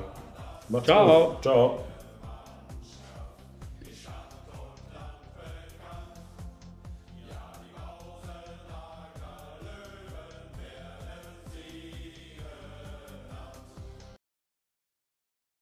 Macht's 0.67 0.87
Ciao. 0.87 1.33
gut. 1.33 1.43
Ciao. 1.43 1.84